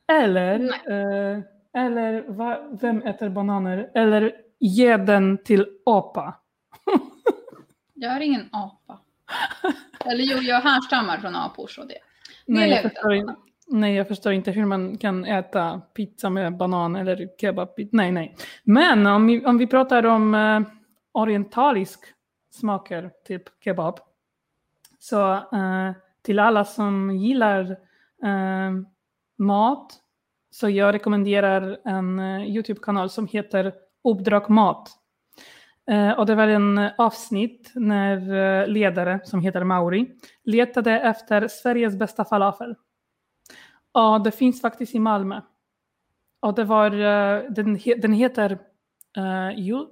Eller 0.07 0.59
uh, 0.59 1.39
eller 1.75 2.21
va, 2.21 2.59
vem 2.81 3.01
äter 3.01 3.29
bananer? 3.29 3.91
Eller 3.93 4.35
ge 4.59 4.97
den 4.97 5.43
till 5.43 5.65
apa. 5.85 6.35
jag 7.93 8.15
är 8.15 8.19
ingen 8.19 8.49
apa. 8.51 8.99
Eller 10.05 10.23
jo, 10.23 10.37
jag 10.37 10.61
härstammar 10.61 11.17
från 11.17 11.35
apor 11.35 11.67
så 11.67 11.81
det. 11.81 11.87
det 11.87 11.99
nej, 12.45 12.69
jag 12.69 12.81
förstår 12.81 13.13
inte, 13.13 13.35
nej, 13.67 13.95
jag 13.95 14.07
förstår 14.07 14.33
inte 14.33 14.51
hur 14.51 14.65
man 14.65 14.97
kan 14.97 15.25
äta 15.25 15.81
pizza 15.93 16.29
med 16.29 16.57
banan 16.57 16.95
eller 16.95 17.29
kebab. 17.41 17.69
Nej, 17.91 18.11
nej. 18.11 18.35
Men 18.63 19.07
om 19.07 19.27
vi, 19.27 19.45
om 19.45 19.57
vi 19.57 19.67
pratar 19.67 20.05
om 20.05 20.35
uh, 20.35 20.61
orientalisk 21.11 21.99
smaker, 22.51 23.11
typ 23.27 23.43
kebab. 23.63 23.99
Så 24.99 25.33
uh, 25.33 25.91
till 26.25 26.39
alla 26.39 26.65
som 26.65 27.11
gillar 27.11 27.71
eh, 28.23 28.71
mat 29.37 30.01
så 30.51 30.69
jag 30.69 30.93
rekommenderar 30.93 31.77
en 31.85 32.19
eh, 32.19 32.55
YouTube-kanal 32.55 33.09
som 33.09 33.27
heter 33.27 33.73
Uppdrag 34.03 34.49
Mat. 34.49 34.89
Eh, 35.91 36.11
och 36.11 36.25
det 36.25 36.35
var 36.35 36.47
en 36.47 36.89
avsnitt 36.97 37.71
när 37.75 38.33
eh, 38.61 38.67
ledare 38.67 39.19
som 39.23 39.41
heter 39.41 39.63
Mauri 39.63 40.11
letade 40.43 40.99
efter 40.99 41.47
Sveriges 41.47 41.95
bästa 41.95 42.25
falafel. 42.25 42.75
Och 43.91 44.23
det 44.23 44.31
finns 44.31 44.61
faktiskt 44.61 44.95
i 44.95 44.99
Malmö. 44.99 45.41
Och 46.39 46.55
det 46.55 46.63
var, 46.63 46.91
eh, 46.91 47.43
den, 47.49 47.79
den 47.97 48.13
heter, 48.13 48.59
ju, 49.55 49.85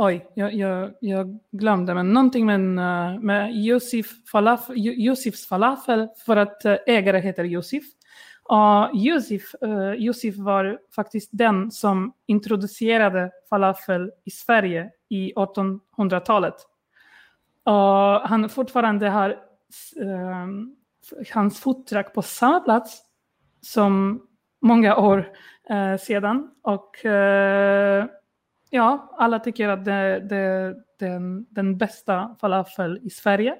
oj, 0.00 0.26
jag, 0.34 0.54
jag, 0.54 0.92
jag, 1.00 1.38
glömde, 1.52 1.94
men 1.94 2.12
någonting 2.12 2.46
med, 2.46 2.60
eh, 2.60 3.20
med 3.20 3.64
Josef 3.64 4.06
falafel, 4.32 4.74
Josefs 4.76 5.46
falafel 5.48 6.08
för 6.26 6.36
att 6.36 6.64
eh, 6.64 6.76
ägare 6.86 7.20
heter 7.20 7.44
Josef. 7.44 7.84
Och 8.42 8.94
Yusuf, 8.94 9.54
uh, 9.64 9.70
eh, 9.70 9.92
Yusuf 9.94 10.36
var 10.36 10.78
faktiskt 10.94 11.30
den 11.32 11.70
som 11.70 12.14
introducerade 12.26 13.30
falafel 13.50 14.10
i 14.24 14.30
Sverige 14.30 14.90
i 15.08 15.32
1800-talet. 15.34 16.54
Och 17.64 18.28
han 18.28 18.48
fortfarande 18.48 19.08
har 19.08 19.30
uh, 19.30 20.46
hans 21.34 21.60
fottrack 21.60 22.14
på 22.14 22.22
samma 22.22 22.60
plats 22.60 23.02
som 23.60 24.22
många 24.62 24.96
år 24.96 25.28
uh, 25.70 25.96
sedan. 25.96 26.50
Och 26.62 26.96
ja, 28.70 29.14
alla 29.18 29.38
tycker 29.38 29.68
att 29.68 29.84
det 29.84 29.92
är 29.92 30.74
den, 30.98 31.46
den 31.50 31.78
bästa 31.78 32.36
falafel 32.40 33.00
i 33.02 33.10
Sverige. 33.10 33.56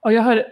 och 0.00 0.12
jag 0.12 0.22
har 0.22 0.44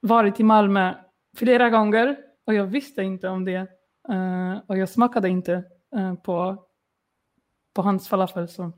varit 0.00 0.40
i 0.40 0.42
Malmö 0.42 0.94
flera 1.36 1.70
gånger 1.70 2.16
och 2.46 2.54
jag 2.54 2.66
visste 2.66 3.02
inte 3.02 3.28
om 3.28 3.44
det. 3.44 3.66
Uh, 4.10 4.58
och 4.66 4.78
jag 4.78 4.88
smakade 4.88 5.28
inte 5.28 5.64
uh, 5.96 6.14
på, 6.14 6.64
på 7.74 7.82
hans 7.82 8.08
falafel. 8.08 8.48
Så 8.48 8.72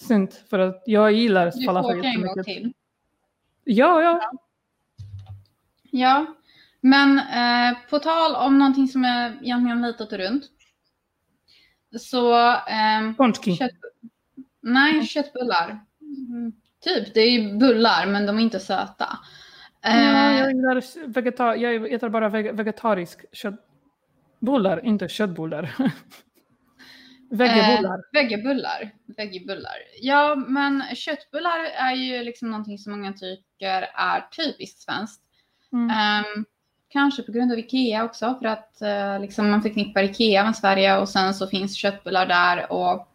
synd, 0.00 0.32
för 0.50 0.58
att 0.58 0.82
jag 0.86 1.12
gillar 1.12 1.66
falafel 1.66 1.96
jättemycket. 1.96 2.36
Du 2.36 2.44
får 2.44 2.50
en 2.50 2.62
gång 2.62 2.62
till. 2.62 2.72
Ja, 3.64 4.02
ja. 4.02 4.20
Ja, 4.22 4.32
ja. 5.90 6.26
men 6.80 7.18
uh, 7.18 7.78
på 7.90 7.98
tal 7.98 8.46
om 8.46 8.58
någonting 8.58 8.88
som 8.88 9.04
är 9.04 9.38
egentligen 9.42 9.82
lite 9.82 10.04
och 10.04 10.12
runt. 10.12 10.44
Så... 11.96 12.32
Um, 12.32 13.32
kött, 13.58 13.70
nej, 14.60 15.06
köttbullar. 15.06 15.80
Mm, 16.00 16.52
typ, 16.84 17.14
det 17.14 17.20
är 17.20 17.30
ju 17.30 17.56
bullar 17.56 18.06
men 18.06 18.26
de 18.26 18.38
är 18.38 18.42
inte 18.42 18.60
söta. 18.60 19.18
Ja, 19.82 19.90
jag, 19.90 20.40
eh. 20.40 20.46
gillar 20.46 21.06
vegetar 21.06 21.54
jag 21.54 21.92
äter 21.92 22.08
bara 22.08 22.28
vegetarisk 22.28 23.24
köttbullar, 23.32 24.84
inte 24.84 25.08
köttbullar. 25.08 25.74
Veggebullar. 27.30 27.94
Eh, 27.94 28.02
veggebullar. 28.12 28.90
Veggebullar. 29.16 29.76
Ja, 30.00 30.34
men 30.48 30.82
köttbullar 30.94 31.58
är 31.64 31.94
ju 31.94 32.22
liksom 32.22 32.50
någonting 32.50 32.78
som 32.78 32.92
många 32.92 33.12
tycker 33.12 33.88
är 33.94 34.20
typiskt 34.20 34.80
svenskt. 34.80 35.22
Mm. 35.72 36.24
Um, 36.24 36.44
kanske 36.88 37.22
på 37.22 37.32
grund 37.32 37.52
av 37.52 37.58
Ikea 37.58 38.04
också, 38.04 38.38
för 38.40 38.48
att 38.48 38.82
eh, 38.82 39.20
liksom 39.20 39.50
man 39.50 39.62
förknippar 39.62 40.02
Ikea 40.02 40.44
med 40.44 40.56
Sverige 40.56 40.98
och 40.98 41.08
sen 41.08 41.34
så 41.34 41.46
finns 41.46 41.76
köttbullar 41.76 42.26
där. 42.26 42.72
Och... 42.72 43.08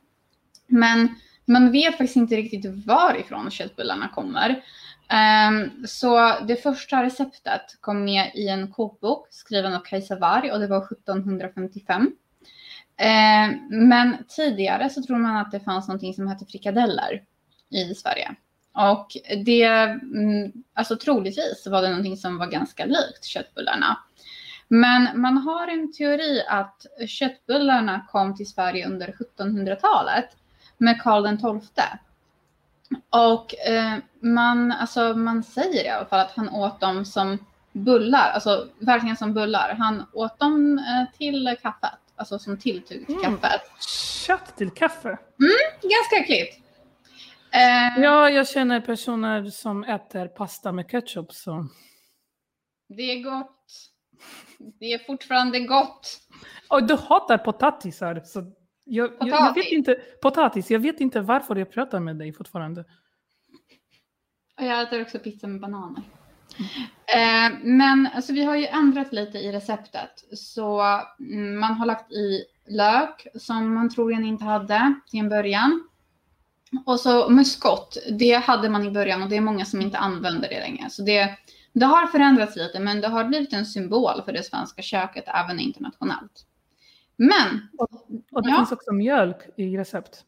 Men 0.68 1.16
man 1.46 1.72
vet 1.72 1.98
faktiskt 1.98 2.16
inte 2.16 2.36
riktigt 2.36 2.86
varifrån 2.86 3.52
köttbullarna 3.52 4.08
kommer. 4.08 4.64
Um, 5.14 5.88
så 5.88 6.36
det 6.48 6.56
första 6.56 7.04
receptet 7.04 7.62
kom 7.82 8.04
med 8.04 8.32
i 8.36 8.48
en 8.48 8.72
kokbok 8.72 9.28
skriven 9.30 9.74
av 9.74 9.80
Kajsa 9.80 10.16
Warg 10.16 10.52
och 10.52 10.60
det 10.60 10.68
var 10.68 10.78
1755. 10.78 12.02
Um, 12.02 12.14
ehm, 12.98 13.60
men 13.70 14.18
tidigare 14.28 14.90
så 14.90 15.04
tror 15.04 15.18
man 15.18 15.36
att 15.38 15.52
det 15.52 15.60
fanns 15.60 15.88
någonting 15.88 16.14
som 16.14 16.28
hette 16.28 16.46
frikadeller 16.46 17.24
i 17.70 17.96
Sverige. 17.96 18.36
Och 18.74 19.18
det, 19.46 19.64
mm, 19.64 20.52
alltså 20.74 20.96
troligtvis 20.96 21.68
var 21.68 21.82
det 21.82 21.90
någonting 21.90 22.18
som 22.18 22.38
var 22.38 22.48
ganska 22.48 22.86
likt 22.86 23.24
köttbullarna. 23.24 23.98
Men 24.68 25.22
man 25.22 25.38
har 25.38 25.68
en 25.68 25.94
teori 25.94 26.44
att 26.48 26.86
köttbullarna 27.08 28.08
kom 28.12 28.36
till 28.36 28.50
Sverige 28.50 28.88
under 28.88 29.08
1700-talet 29.38 30.30
med 30.78 31.02
Karl 31.02 31.38
XII. 31.38 31.84
Och 33.10 33.56
eh, 33.68 33.98
man, 34.20 34.72
alltså, 34.72 35.14
man 35.14 35.44
säger 35.44 35.86
i 35.86 35.90
alla 35.90 36.06
fall 36.06 36.20
att 36.20 36.32
han 36.32 36.50
åt 36.50 36.80
dem 36.80 37.06
som 37.06 37.38
bullar, 37.72 38.32
alltså 38.32 38.68
verkligen 38.80 39.18
som 39.18 39.34
bullar. 39.34 39.76
Han 39.80 40.06
åt 40.14 40.40
dem 40.40 40.78
eh, 40.78 41.18
till 41.18 41.58
kaffet, 41.62 42.00
alltså 42.16 42.40
som 42.40 42.58
tilltugg 42.58 43.08
till 43.08 43.16
mm. 43.16 43.38
kaffet. 43.38 43.62
Kött 44.28 44.58
till 44.58 44.70
kaffe? 44.70 45.10
Mm, 45.10 45.58
ganska 45.82 46.16
äckligt. 46.16 46.63
Eh, 47.54 48.04
ja, 48.04 48.30
jag 48.30 48.48
känner 48.48 48.82
personer 48.82 49.46
som 49.46 49.84
äter 49.84 50.28
pasta 50.28 50.72
med 50.72 50.92
ketchup 50.92 51.32
så. 51.32 51.68
Det 52.90 53.04
är 53.04 53.24
gott. 53.24 53.90
Det 54.80 54.94
är 54.94 55.00
fortfarande 55.00 55.60
gott. 55.60 56.20
Och 56.70 56.88
du 56.88 56.96
hatar 56.96 57.38
potatisar. 57.38 58.22
Så 58.26 58.54
jag, 58.86 59.12
jag, 59.20 59.30
jag, 59.30 59.56
vet 59.56 59.72
inte, 59.72 59.96
potatis, 60.22 60.72
jag 60.72 60.80
vet 60.80 61.00
inte 61.00 61.22
varför 61.22 61.56
jag 61.56 61.72
pratar 61.72 62.00
med 62.00 62.16
dig 62.16 62.34
fortfarande. 62.34 62.86
Jag 64.58 64.82
äter 64.82 65.02
också 65.02 65.20
pizza 65.20 65.48
med 65.48 65.62
bananer. 65.62 66.04
Mm. 66.58 67.54
Eh, 67.54 67.60
men 67.64 68.10
alltså, 68.16 68.34
vi 68.34 68.44
har 68.44 68.56
ju 68.56 68.66
ändrat 68.66 69.14
lite 69.14 69.38
i 69.38 69.52
receptet. 69.52 70.24
Så 70.34 70.82
mm, 71.20 71.60
man 71.60 71.74
har 71.74 71.86
lagt 71.86 72.12
i 72.12 72.44
lök 72.68 73.28
som 73.36 73.74
man 73.74 73.90
troligen 73.90 74.26
inte 74.26 74.44
hade 74.44 74.94
till 75.08 75.20
en 75.20 75.30
början. 75.30 75.88
Och 76.86 77.00
så 77.00 77.30
muskot, 77.30 77.98
det 78.20 78.34
hade 78.34 78.70
man 78.70 78.86
i 78.86 78.92
början 78.92 79.24
och 79.24 79.30
det 79.30 79.38
är 79.38 79.42
många 79.42 79.66
som 79.66 79.82
inte 79.82 79.98
använder 79.98 80.50
det 80.50 80.60
längre. 80.60 80.90
Så 80.90 81.02
det, 81.02 81.38
det 81.74 81.86
har 81.86 82.08
förändrats 82.08 82.56
lite 82.56 82.80
men 82.80 83.02
det 83.02 83.08
har 83.08 83.24
blivit 83.24 83.54
en 83.54 83.66
symbol 83.66 84.22
för 84.26 84.34
det 84.34 84.44
svenska 84.44 84.82
köket 84.82 85.24
även 85.28 85.60
internationellt. 85.60 86.46
Men. 87.16 87.70
Och, 87.78 87.90
och 88.32 88.44
det 88.44 88.50
ja. 88.50 88.58
finns 88.58 88.72
också 88.72 88.92
mjölk 88.92 89.38
i 89.58 89.78
recept. 89.78 90.24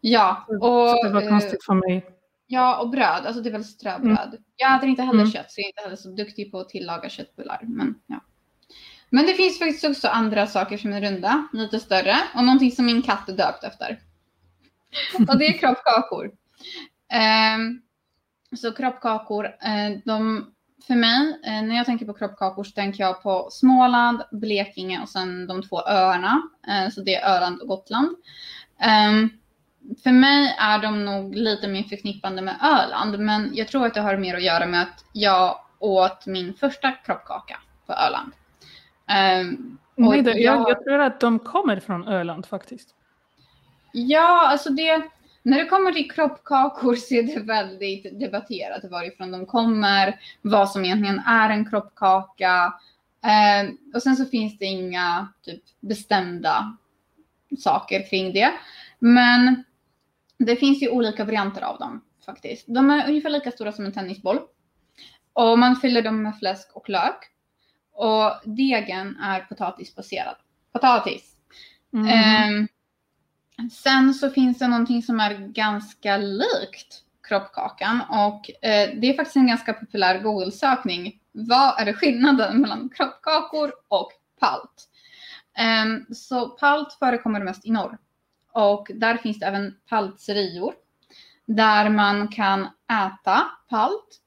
Ja. 0.00 0.46
Och, 0.48 0.90
så 0.90 1.02
det 1.02 1.10
var 1.10 1.28
konstigt 1.28 1.64
för 1.64 1.74
mig. 1.74 2.06
Ja, 2.46 2.80
och 2.80 2.90
bröd. 2.90 3.26
Alltså 3.26 3.42
det 3.42 3.48
är 3.48 3.52
väl 3.52 3.64
ströbröd. 3.64 4.28
Mm. 4.28 4.42
Jag 4.56 4.76
äter 4.76 4.88
inte 4.88 5.02
heller 5.02 5.20
mm. 5.20 5.32
kött, 5.32 5.52
så 5.52 5.60
jag 5.60 5.64
är 5.64 5.68
inte 5.68 5.82
heller 5.82 5.96
så 5.96 6.08
duktig 6.08 6.52
på 6.52 6.60
att 6.60 6.68
tillaga 6.68 7.08
köttbullar. 7.08 7.60
Men, 7.62 7.94
ja. 8.06 8.20
men 9.10 9.26
det 9.26 9.32
finns 9.32 9.58
faktiskt 9.58 9.84
också 9.84 10.08
andra 10.08 10.46
saker 10.46 10.78
som 10.78 10.92
är 10.92 11.00
runda, 11.00 11.48
lite 11.52 11.80
större. 11.80 12.16
Och 12.34 12.44
någonting 12.44 12.70
som 12.70 12.86
min 12.86 13.02
katt 13.02 13.28
är 13.28 13.32
döpt 13.32 13.64
efter. 13.64 14.00
Och 15.28 15.38
det 15.38 15.46
är 15.46 15.58
kroppkakor. 15.58 16.30
Um, 17.56 17.82
så 18.56 18.72
kroppkakor, 18.72 19.44
uh, 19.44 19.98
de 20.04 20.46
för 20.86 20.94
mig, 20.94 21.40
eh, 21.44 21.62
när 21.62 21.76
jag 21.76 21.86
tänker 21.86 22.06
på 22.06 22.12
kroppkakor 22.12 22.64
så 22.64 22.70
tänker 22.70 23.04
jag 23.04 23.22
på 23.22 23.48
Småland, 23.50 24.22
Blekinge 24.32 25.00
och 25.02 25.08
sen 25.08 25.46
de 25.46 25.62
två 25.62 25.88
öarna. 25.88 26.42
Eh, 26.68 26.90
så 26.90 27.00
det 27.00 27.14
är 27.14 27.36
Öland 27.36 27.60
och 27.60 27.68
Gotland. 27.68 28.08
Eh, 28.80 29.28
för 30.02 30.12
mig 30.12 30.56
är 30.58 30.78
de 30.78 31.04
nog 31.04 31.34
lite 31.34 31.68
mer 31.68 31.82
förknippande 31.82 32.42
med 32.42 32.56
Öland, 32.62 33.18
men 33.18 33.50
jag 33.54 33.68
tror 33.68 33.86
att 33.86 33.94
det 33.94 34.00
har 34.00 34.16
mer 34.16 34.34
att 34.34 34.42
göra 34.42 34.66
med 34.66 34.82
att 34.82 35.04
jag 35.12 35.60
åt 35.78 36.26
min 36.26 36.54
första 36.54 36.92
kroppkaka 36.92 37.58
på 37.86 37.92
Öland. 37.92 38.32
Um, 39.48 39.78
Nej, 39.94 40.42
jag, 40.42 40.70
jag, 40.70 40.84
tror 40.84 40.98
att 40.98 41.20
de 41.20 41.38
kommer 41.38 41.80
från 41.80 42.08
Öland 42.08 42.46
faktiskt. 42.46 42.95
Ja, 43.98 44.48
alltså 44.48 44.70
det, 44.70 45.02
när 45.42 45.58
det 45.58 45.64
kommer 45.64 45.92
till 45.92 46.10
kroppkakor 46.10 46.94
så 46.96 47.14
är 47.14 47.22
det 47.22 47.40
väldigt 47.40 48.20
debatterat 48.20 48.90
varifrån 48.90 49.30
de 49.30 49.46
kommer, 49.46 50.20
vad 50.42 50.70
som 50.70 50.84
egentligen 50.84 51.18
är 51.18 51.50
en 51.50 51.70
kroppkaka. 51.70 52.74
Eh, 53.24 53.70
och 53.94 54.02
sen 54.02 54.16
så 54.16 54.24
finns 54.24 54.58
det 54.58 54.64
inga 54.64 55.28
typ, 55.42 55.62
bestämda 55.80 56.76
saker 57.58 58.10
kring 58.10 58.32
det. 58.32 58.52
Men 58.98 59.64
det 60.38 60.56
finns 60.56 60.82
ju 60.82 60.88
olika 60.88 61.24
varianter 61.24 61.62
av 61.62 61.78
dem 61.78 62.04
faktiskt. 62.26 62.64
De 62.68 62.90
är 62.90 63.08
ungefär 63.08 63.30
lika 63.30 63.50
stora 63.50 63.72
som 63.72 63.84
en 63.84 63.92
tennisboll. 63.92 64.38
Och 65.32 65.58
man 65.58 65.76
fyller 65.76 66.02
dem 66.02 66.22
med 66.22 66.38
fläsk 66.38 66.70
och 66.72 66.88
lök. 66.88 67.18
Och 67.92 68.32
degen 68.44 69.16
är 69.16 69.40
potatisbaserad. 69.40 70.36
Potatis. 70.72 71.36
Mm. 71.92 72.08
Eh, 72.08 72.66
Sen 73.72 74.14
så 74.14 74.30
finns 74.30 74.58
det 74.58 74.68
någonting 74.68 75.02
som 75.02 75.20
är 75.20 75.34
ganska 75.34 76.16
likt 76.16 77.02
kroppkakan 77.28 78.00
och 78.10 78.64
eh, 78.64 78.90
det 79.00 79.06
är 79.06 79.16
faktiskt 79.16 79.36
en 79.36 79.46
ganska 79.46 79.72
populär 79.72 80.18
Google-sökning. 80.18 81.20
Vad 81.32 81.80
är 81.80 81.92
skillnaden 81.92 82.60
mellan 82.60 82.88
kroppkakor 82.88 83.72
och 83.88 84.12
palt? 84.40 84.88
Eh, 85.58 86.14
så 86.14 86.48
palt 86.48 86.92
förekommer 86.92 87.40
mest 87.40 87.66
i 87.66 87.70
norr 87.70 87.98
och 88.52 88.90
där 88.94 89.16
finns 89.16 89.38
det 89.38 89.46
även 89.46 89.74
paltserior 89.88 90.74
där 91.46 91.90
man 91.90 92.28
kan 92.28 92.68
äta 92.92 93.46
palt. 93.68 94.20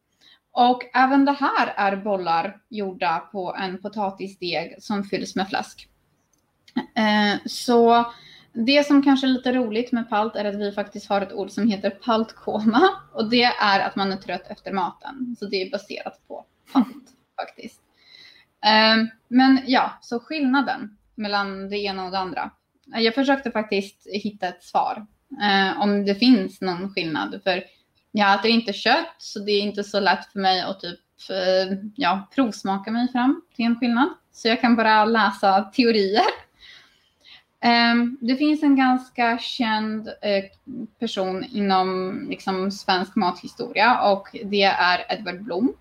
Och 0.52 0.84
även 0.94 1.26
det 1.26 1.32
här 1.32 1.74
är 1.76 1.96
bollar 1.96 2.62
gjorda 2.70 3.20
på 3.20 3.56
en 3.56 3.82
potatisdeg 3.82 4.76
som 4.80 5.04
fylls 5.04 5.36
med 5.36 5.50
fläsk. 5.50 5.90
Eh, 6.96 7.40
så 7.46 8.06
det 8.66 8.88
som 8.88 9.04
kanske 9.04 9.28
är 9.28 9.30
lite 9.30 9.54
roligt 9.54 9.92
med 9.92 10.10
palt 10.10 10.36
är 10.36 10.46
att 10.46 10.56
vi 10.56 10.72
faktiskt 10.72 11.10
har 11.10 11.22
ett 11.22 11.34
ord 11.34 11.52
som 11.52 11.68
heter 11.68 11.90
paltkoma 11.90 12.90
och 13.14 13.30
det 13.30 13.44
är 13.44 13.80
att 13.80 13.96
man 13.96 14.12
är 14.12 14.18
trött 14.18 14.48
efter 14.50 14.72
maten. 14.72 15.36
Så 15.40 15.46
det 15.46 15.62
är 15.62 15.72
baserat 15.72 16.28
på 16.28 16.46
palt 16.74 17.14
faktiskt. 17.42 17.82
Ehm, 18.66 19.08
men 19.28 19.62
ja, 19.68 19.92
så 20.02 20.20
skillnaden 20.20 20.98
mellan 21.16 21.70
det 21.70 21.78
ena 21.78 22.06
och 22.06 22.12
det 22.12 22.20
andra. 22.20 22.52
Jag 22.86 23.16
försökte 23.16 23.52
faktiskt 23.52 24.08
hitta 24.12 24.48
ett 24.48 24.64
svar 24.64 25.06
eh, 25.42 25.82
om 25.82 26.06
det 26.06 26.16
finns 26.16 26.62
någon 26.62 26.94
skillnad. 26.94 27.42
För 27.44 27.64
jag 28.12 28.40
äter 28.40 28.52
inte 28.52 28.74
kött 28.74 29.16
så 29.18 29.40
det 29.40 29.52
är 29.52 29.62
inte 29.62 29.84
så 29.84 30.00
lätt 30.00 30.26
för 30.26 30.40
mig 30.40 30.62
att 30.62 30.80
typ 30.80 31.00
eh, 31.30 31.78
ja, 31.96 32.30
provsmaka 32.36 32.92
mig 32.92 33.12
fram 33.12 33.42
till 33.56 33.66
en 33.66 33.76
skillnad. 33.76 34.10
Så 34.32 34.48
jag 34.48 34.62
kan 34.62 34.76
bara 34.76 35.06
läsa 35.06 35.62
teorier. 35.62 36.49
Ehm, 37.62 38.18
det 38.22 38.36
finns 38.36 38.64
en 38.64 38.76
ganska 38.76 39.38
känd 39.38 40.08
eh, 40.08 40.44
person 41.00 41.44
inom 41.44 42.20
liksom, 42.30 42.72
svensk 42.72 43.16
mathistoria 43.16 44.02
och 44.12 44.28
det 44.44 44.64
är 44.64 45.06
Edvard 45.10 45.42
Blom. 45.44 45.74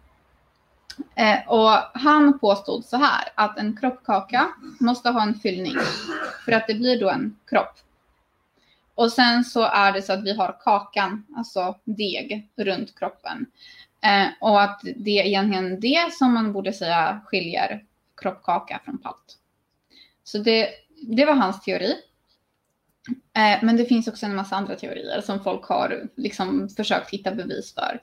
Eh, 1.15 1.49
och 1.49 1.71
han 1.95 2.39
påstod 2.39 2.85
så 2.85 2.97
här 2.97 3.29
att 3.35 3.59
en 3.59 3.77
kroppkaka 3.77 4.49
måste 4.81 5.11
ha 5.11 5.23
en 5.23 5.35
fyllning 5.35 5.75
för 6.45 6.53
att 6.53 6.67
det 6.67 6.75
blir 6.75 7.01
då 7.01 7.11
en 7.11 7.37
kropp. 7.47 7.79
Och 8.95 9.13
sen 9.13 9.45
så 9.45 9.63
är 9.63 9.93
det 9.93 10.03
så 10.03 10.13
att 10.13 10.25
vi 10.25 10.37
har 10.37 10.57
kakan, 10.65 11.27
alltså 11.37 11.77
deg, 11.85 12.49
runt 12.57 12.99
kroppen. 12.99 13.47
Eh, 14.05 14.27
och 14.41 14.63
att 14.63 14.81
det 14.97 15.21
är 15.21 15.25
egentligen 15.25 15.81
det 15.81 16.13
som 16.13 16.35
man 16.35 16.53
borde 16.53 16.73
säga 16.73 17.21
skiljer 17.25 17.85
kroppkaka 18.17 18.81
från 18.85 18.99
palt. 18.99 19.39
Så 20.25 20.39
det, 20.39 20.69
det 21.03 21.25
var 21.25 21.35
hans 21.35 21.61
teori. 21.61 21.95
Eh, 23.37 23.65
men 23.65 23.77
det 23.77 23.85
finns 23.85 24.09
också 24.09 24.27
en 24.27 24.35
massa 24.35 24.57
andra 24.57 24.75
teorier 24.75 25.21
som 25.21 25.41
folk 25.45 25.65
har 25.65 26.09
liksom 26.17 26.69
försökt 26.69 27.11
hitta 27.11 27.35
bevis 27.35 27.75
för. 27.75 28.01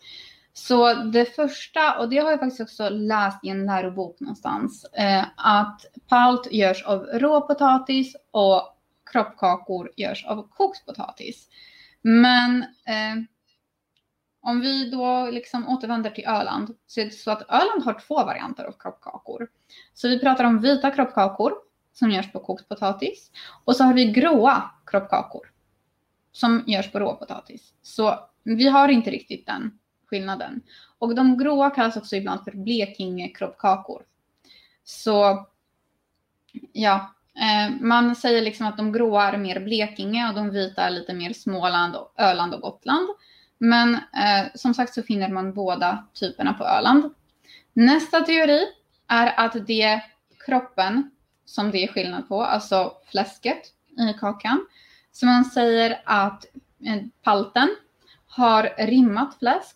Så 0.53 0.93
det 0.93 1.36
första, 1.36 1.99
och 1.99 2.10
det 2.10 2.17
har 2.17 2.31
jag 2.31 2.39
faktiskt 2.39 2.62
också 2.62 2.89
läst 2.89 3.45
i 3.45 3.49
en 3.49 3.65
lärobok 3.65 4.19
någonstans, 4.19 4.86
eh, 4.86 5.23
att 5.36 5.86
palt 6.08 6.51
görs 6.51 6.84
av 6.84 6.99
råpotatis 6.99 8.15
och 8.31 8.77
kroppkakor 9.12 9.91
görs 9.95 10.25
av 10.25 10.47
kokt 10.49 10.86
potatis. 10.86 11.47
Men 12.01 12.62
eh, 12.63 13.23
om 14.41 14.62
vi 14.62 14.89
då 14.89 15.29
liksom 15.31 15.69
återvänder 15.69 16.10
till 16.10 16.25
Öland 16.25 16.75
så 16.88 17.01
är 17.01 17.05
det 17.05 17.12
så 17.12 17.31
att 17.31 17.49
Öland 17.49 17.84
har 17.84 17.99
två 18.08 18.15
varianter 18.15 18.63
av 18.63 18.75
kroppkakor. 18.79 19.47
Så 19.93 20.08
vi 20.08 20.19
pratar 20.19 20.43
om 20.43 20.62
vita 20.62 20.91
kroppkakor 20.91 21.53
som 21.95 22.12
görs 22.12 22.31
på 22.31 22.39
kokt 22.39 22.69
potatis 22.69 23.31
och 23.65 23.75
så 23.75 23.84
har 23.84 23.93
vi 23.93 24.05
gråa 24.05 24.71
kroppkakor 24.86 25.51
som 26.31 26.63
görs 26.67 26.91
på 26.91 26.99
råpotatis. 26.99 27.73
Så 27.81 28.19
vi 28.43 28.67
har 28.67 28.89
inte 28.89 29.12
riktigt 29.12 29.45
den 29.45 29.79
skillnaden. 30.05 30.62
Och 30.99 31.15
de 31.15 31.38
gråa 31.38 31.69
kallas 31.69 31.97
också 31.97 32.15
ibland 32.15 32.43
för 32.43 32.51
Blekinge 32.51 33.27
kroppkakor. 33.27 34.03
Så 34.84 35.45
ja, 36.73 37.13
eh, 37.36 37.75
man 37.81 38.15
säger 38.15 38.41
liksom 38.41 38.67
att 38.67 38.77
de 38.77 38.91
gråa 38.91 39.31
är 39.31 39.38
mer 39.38 39.60
Blekinge 39.60 40.29
och 40.29 40.36
de 40.36 40.49
vita 40.49 40.84
är 40.84 40.89
lite 40.89 41.13
mer 41.13 41.34
Småland, 41.34 41.95
och 41.95 42.13
Öland 42.17 42.53
och 42.53 42.62
Gotland. 42.62 43.08
Men 43.58 43.93
eh, 43.95 44.45
som 44.55 44.73
sagt 44.73 44.93
så 44.93 45.03
finner 45.03 45.29
man 45.29 45.53
båda 45.53 46.08
typerna 46.13 46.53
på 46.53 46.63
Öland. 46.63 47.13
Nästa 47.73 48.21
teori 48.21 48.62
är 49.08 49.39
att 49.39 49.67
det 49.67 50.01
kroppen 50.45 51.12
som 51.45 51.71
det 51.71 51.84
är 51.84 51.88
skillnad 51.88 52.27
på, 52.27 52.43
alltså 52.43 52.93
fläsket 53.12 53.62
i 53.97 54.19
kakan. 54.19 54.65
Så 55.12 55.25
man 55.25 55.45
säger 55.45 56.01
att 56.05 56.45
eh, 56.86 57.03
palten 57.23 57.75
har 58.27 58.73
rimmat 58.77 59.36
fläsk 59.39 59.75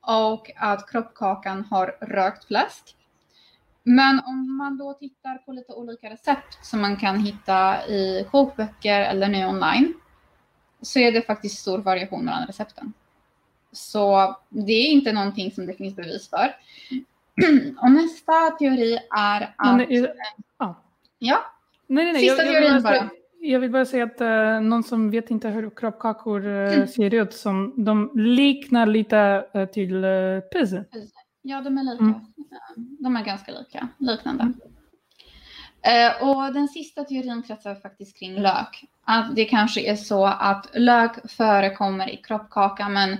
och 0.00 0.50
att 0.56 0.90
kroppkakan 0.90 1.64
har 1.70 1.86
rökt 2.00 2.44
fläsk. 2.44 2.96
Men 3.82 4.20
om 4.26 4.56
man 4.56 4.78
då 4.78 4.94
tittar 4.94 5.38
på 5.38 5.52
lite 5.52 5.72
olika 5.72 6.10
recept 6.10 6.58
som 6.62 6.80
man 6.80 6.96
kan 6.96 7.20
hitta 7.20 7.86
i 7.86 8.26
kokböcker 8.30 9.00
eller 9.00 9.28
nu 9.28 9.46
online 9.46 9.94
så 10.82 10.98
är 10.98 11.12
det 11.12 11.22
faktiskt 11.22 11.58
stor 11.58 11.78
variation 11.78 12.24
mellan 12.24 12.46
recepten. 12.46 12.92
Så 13.72 14.36
det 14.48 14.72
är 14.72 14.90
inte 14.90 15.12
någonting 15.12 15.52
som 15.52 15.66
det 15.66 15.74
finns 15.74 15.96
bevis 15.96 16.30
för. 16.30 16.56
Och 17.82 17.90
nästa 17.90 18.50
teori 18.58 18.98
är 19.16 19.54
att... 19.56 19.76
Men, 19.76 20.08
ja. 20.58 20.82
Ja. 21.18 21.38
Nej, 21.86 22.04
nej, 22.04 22.12
nej. 22.12 22.28
Sista 22.28 22.44
jag, 22.44 22.52
teorin 22.52 22.72
jag, 22.72 22.82
bara. 22.82 23.10
Jag 23.40 23.60
vill 23.60 23.70
bara 23.70 23.86
säga 23.86 24.04
att 24.04 24.20
uh, 24.20 24.68
någon 24.68 24.82
som 24.82 25.10
vet 25.10 25.30
inte 25.30 25.48
hur 25.48 25.70
kroppkakor 25.70 26.46
uh, 26.46 26.74
mm. 26.74 26.88
ser 26.88 27.14
ut, 27.14 27.34
som, 27.34 27.84
de 27.84 28.10
liknar 28.14 28.86
lite 28.86 29.44
uh, 29.56 29.64
till 29.66 30.04
uh, 30.04 30.40
pizza. 30.40 30.84
Ja, 31.42 31.60
de 31.60 31.78
är 31.78 31.82
lika. 31.82 32.04
Mm. 32.04 32.20
De 32.76 33.16
är 33.16 33.24
ganska 33.24 33.52
lika, 33.52 33.88
liknande. 33.98 34.52
Mm. 35.82 36.28
och 36.28 36.52
den 36.52 36.68
sista 36.68 37.04
teorin 37.04 37.42
kretsar 37.42 37.74
faktiskt 37.74 38.18
kring 38.18 38.34
lök. 38.34 38.84
Att 39.04 39.36
det 39.36 39.44
kanske 39.44 39.80
är 39.80 39.96
så 39.96 40.26
att 40.26 40.70
lök 40.74 41.30
förekommer 41.30 42.10
i 42.10 42.16
kroppkaka, 42.16 42.88
men 42.88 43.16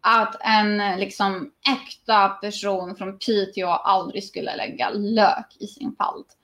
att 0.00 0.36
en 0.40 1.00
liksom 1.00 1.50
äkta 1.72 2.28
person 2.28 2.96
från 2.96 3.18
Piteå 3.18 3.68
aldrig 3.68 4.24
skulle 4.24 4.56
lägga 4.56 4.90
lök 4.90 5.56
i 5.60 5.66
sin 5.66 5.96
palt. 5.96 6.36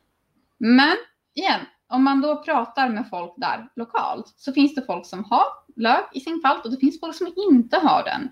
Men 0.58 0.96
igen, 1.34 1.60
om 1.88 2.04
man 2.04 2.20
då 2.20 2.42
pratar 2.42 2.88
med 2.88 3.08
folk 3.10 3.34
där 3.36 3.68
lokalt 3.76 4.34
så 4.36 4.52
finns 4.52 4.74
det 4.74 4.82
folk 4.82 5.06
som 5.06 5.24
har 5.24 5.46
lök 5.76 6.08
i 6.12 6.20
sin 6.20 6.42
palt 6.42 6.64
och 6.64 6.70
det 6.70 6.76
finns 6.76 7.00
folk 7.00 7.16
som 7.16 7.34
inte 7.36 7.76
har 7.76 8.04
den. 8.04 8.30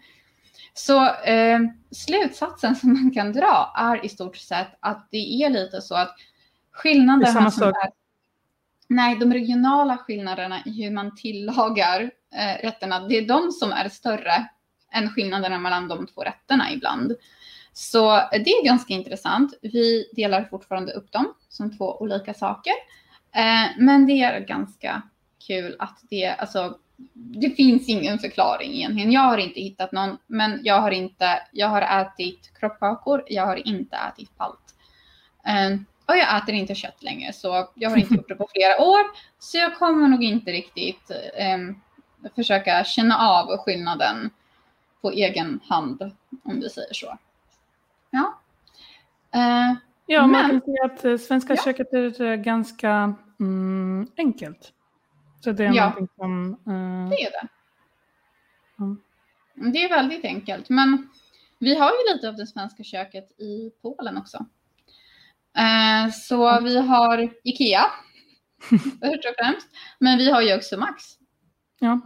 Så 0.74 1.06
eh, 1.10 1.60
slutsatsen 1.90 2.76
som 2.76 2.92
man 2.92 3.10
kan 3.10 3.32
dra 3.32 3.72
är 3.76 4.04
i 4.04 4.08
stort 4.08 4.37
sett 4.37 4.76
att 4.80 5.08
det 5.10 5.42
är 5.44 5.50
lite 5.50 5.80
så 5.80 5.94
att 5.94 6.16
skillnaderna 6.72 7.50
som 7.50 7.68
är, 7.68 7.74
Nej, 8.88 9.16
de 9.18 9.32
regionala 9.32 9.96
skillnaderna 9.96 10.62
i 10.64 10.82
hur 10.82 10.90
man 10.90 11.16
tillagar 11.16 12.10
eh, 12.34 12.62
rätterna, 12.62 13.00
det 13.00 13.18
är 13.18 13.26
de 13.26 13.52
som 13.52 13.72
är 13.72 13.88
större 13.88 14.48
än 14.92 15.10
skillnaderna 15.10 15.58
mellan 15.58 15.88
de 15.88 16.06
två 16.06 16.22
rätterna 16.22 16.72
ibland. 16.72 17.12
Så 17.76 18.22
det 18.32 18.50
är 18.50 18.64
ganska 18.64 18.94
intressant. 18.94 19.54
Vi 19.62 20.10
delar 20.12 20.44
fortfarande 20.44 20.92
upp 20.92 21.12
dem 21.12 21.34
som 21.48 21.76
två 21.76 21.96
olika 22.00 22.34
saker. 22.34 22.72
Eh, 23.34 23.70
men 23.78 24.06
det 24.06 24.12
är 24.12 24.40
ganska 24.40 25.02
kul 25.46 25.76
att 25.78 25.98
det, 26.10 26.26
alltså, 26.26 26.78
det 27.14 27.50
finns 27.50 27.88
ingen 27.88 28.18
förklaring 28.18 28.72
egentligen. 28.72 29.12
Jag 29.12 29.20
har 29.20 29.38
inte 29.38 29.60
hittat 29.60 29.92
någon, 29.92 30.18
men 30.26 30.60
jag 30.64 30.80
har 30.80 30.90
inte, 30.90 31.42
jag 31.52 31.68
har 31.68 31.82
ätit 31.82 32.52
kroppkakor, 32.58 33.24
jag 33.26 33.46
har 33.46 33.68
inte 33.68 33.96
ätit 33.96 34.37
palt. 34.37 34.74
Eh, 35.46 35.78
och 36.06 36.16
jag 36.16 36.37
äter 36.37 36.54
inte 36.54 36.74
kött 36.74 37.02
längre, 37.02 37.32
så 37.32 37.68
jag 37.74 37.90
har 37.90 37.96
inte 37.96 38.14
gjort 38.14 38.28
det 38.28 38.34
på 38.34 38.48
flera 38.54 38.82
år. 38.82 39.00
Så 39.38 39.58
jag 39.58 39.78
kommer 39.78 40.08
nog 40.08 40.24
inte 40.24 40.50
riktigt 40.50 41.10
eh, 41.37 41.58
försöka 42.34 42.84
känna 42.84 43.18
av 43.18 43.58
skillnaden 43.58 44.30
på 45.02 45.10
egen 45.10 45.60
hand, 45.68 46.12
om 46.44 46.60
vi 46.60 46.70
säger 46.70 46.94
så. 46.94 47.18
Ja. 48.14 48.40
Eh, 49.35 49.77
ja, 50.07 50.27
men, 50.27 50.31
man 50.31 50.50
kan 50.50 50.61
säga 50.61 50.85
att 50.85 51.05
eh, 51.05 51.16
svenska 51.16 51.55
ja. 51.55 51.62
köket 51.64 51.92
är 51.92 52.22
eh, 52.22 52.37
ganska 52.37 53.14
mm, 53.40 54.09
enkelt. 54.16 54.72
Så 55.40 55.53
det 55.53 55.64
är 55.64 55.72
ja. 55.72 55.85
någonting 55.85 56.09
som... 56.16 56.53
Eh... 56.53 57.09
Det 57.11 57.22
är 57.22 57.31
det. 57.31 57.48
Mm. 58.79 59.03
Det 59.72 59.85
är 59.85 59.88
väldigt 59.88 60.24
enkelt, 60.24 60.68
men 60.68 61.09
vi 61.59 61.79
har 61.79 61.90
ju 61.90 62.14
lite 62.14 62.29
av 62.29 62.37
det 62.37 62.46
svenska 62.46 62.85
köket 62.85 63.40
i 63.40 63.70
Polen 63.83 64.16
också. 64.16 64.46
Eh, 65.57 66.12
så 66.12 66.48
mm. 66.48 66.64
vi 66.64 66.79
har 66.79 67.33
Ikea, 67.44 67.85
först 68.81 69.24
och 69.24 69.35
främst. 69.38 69.68
Men 69.98 70.18
vi 70.18 70.31
har 70.31 70.42
ju 70.42 70.57
också 70.57 70.77
Max. 70.77 71.05
Ja. 71.79 72.00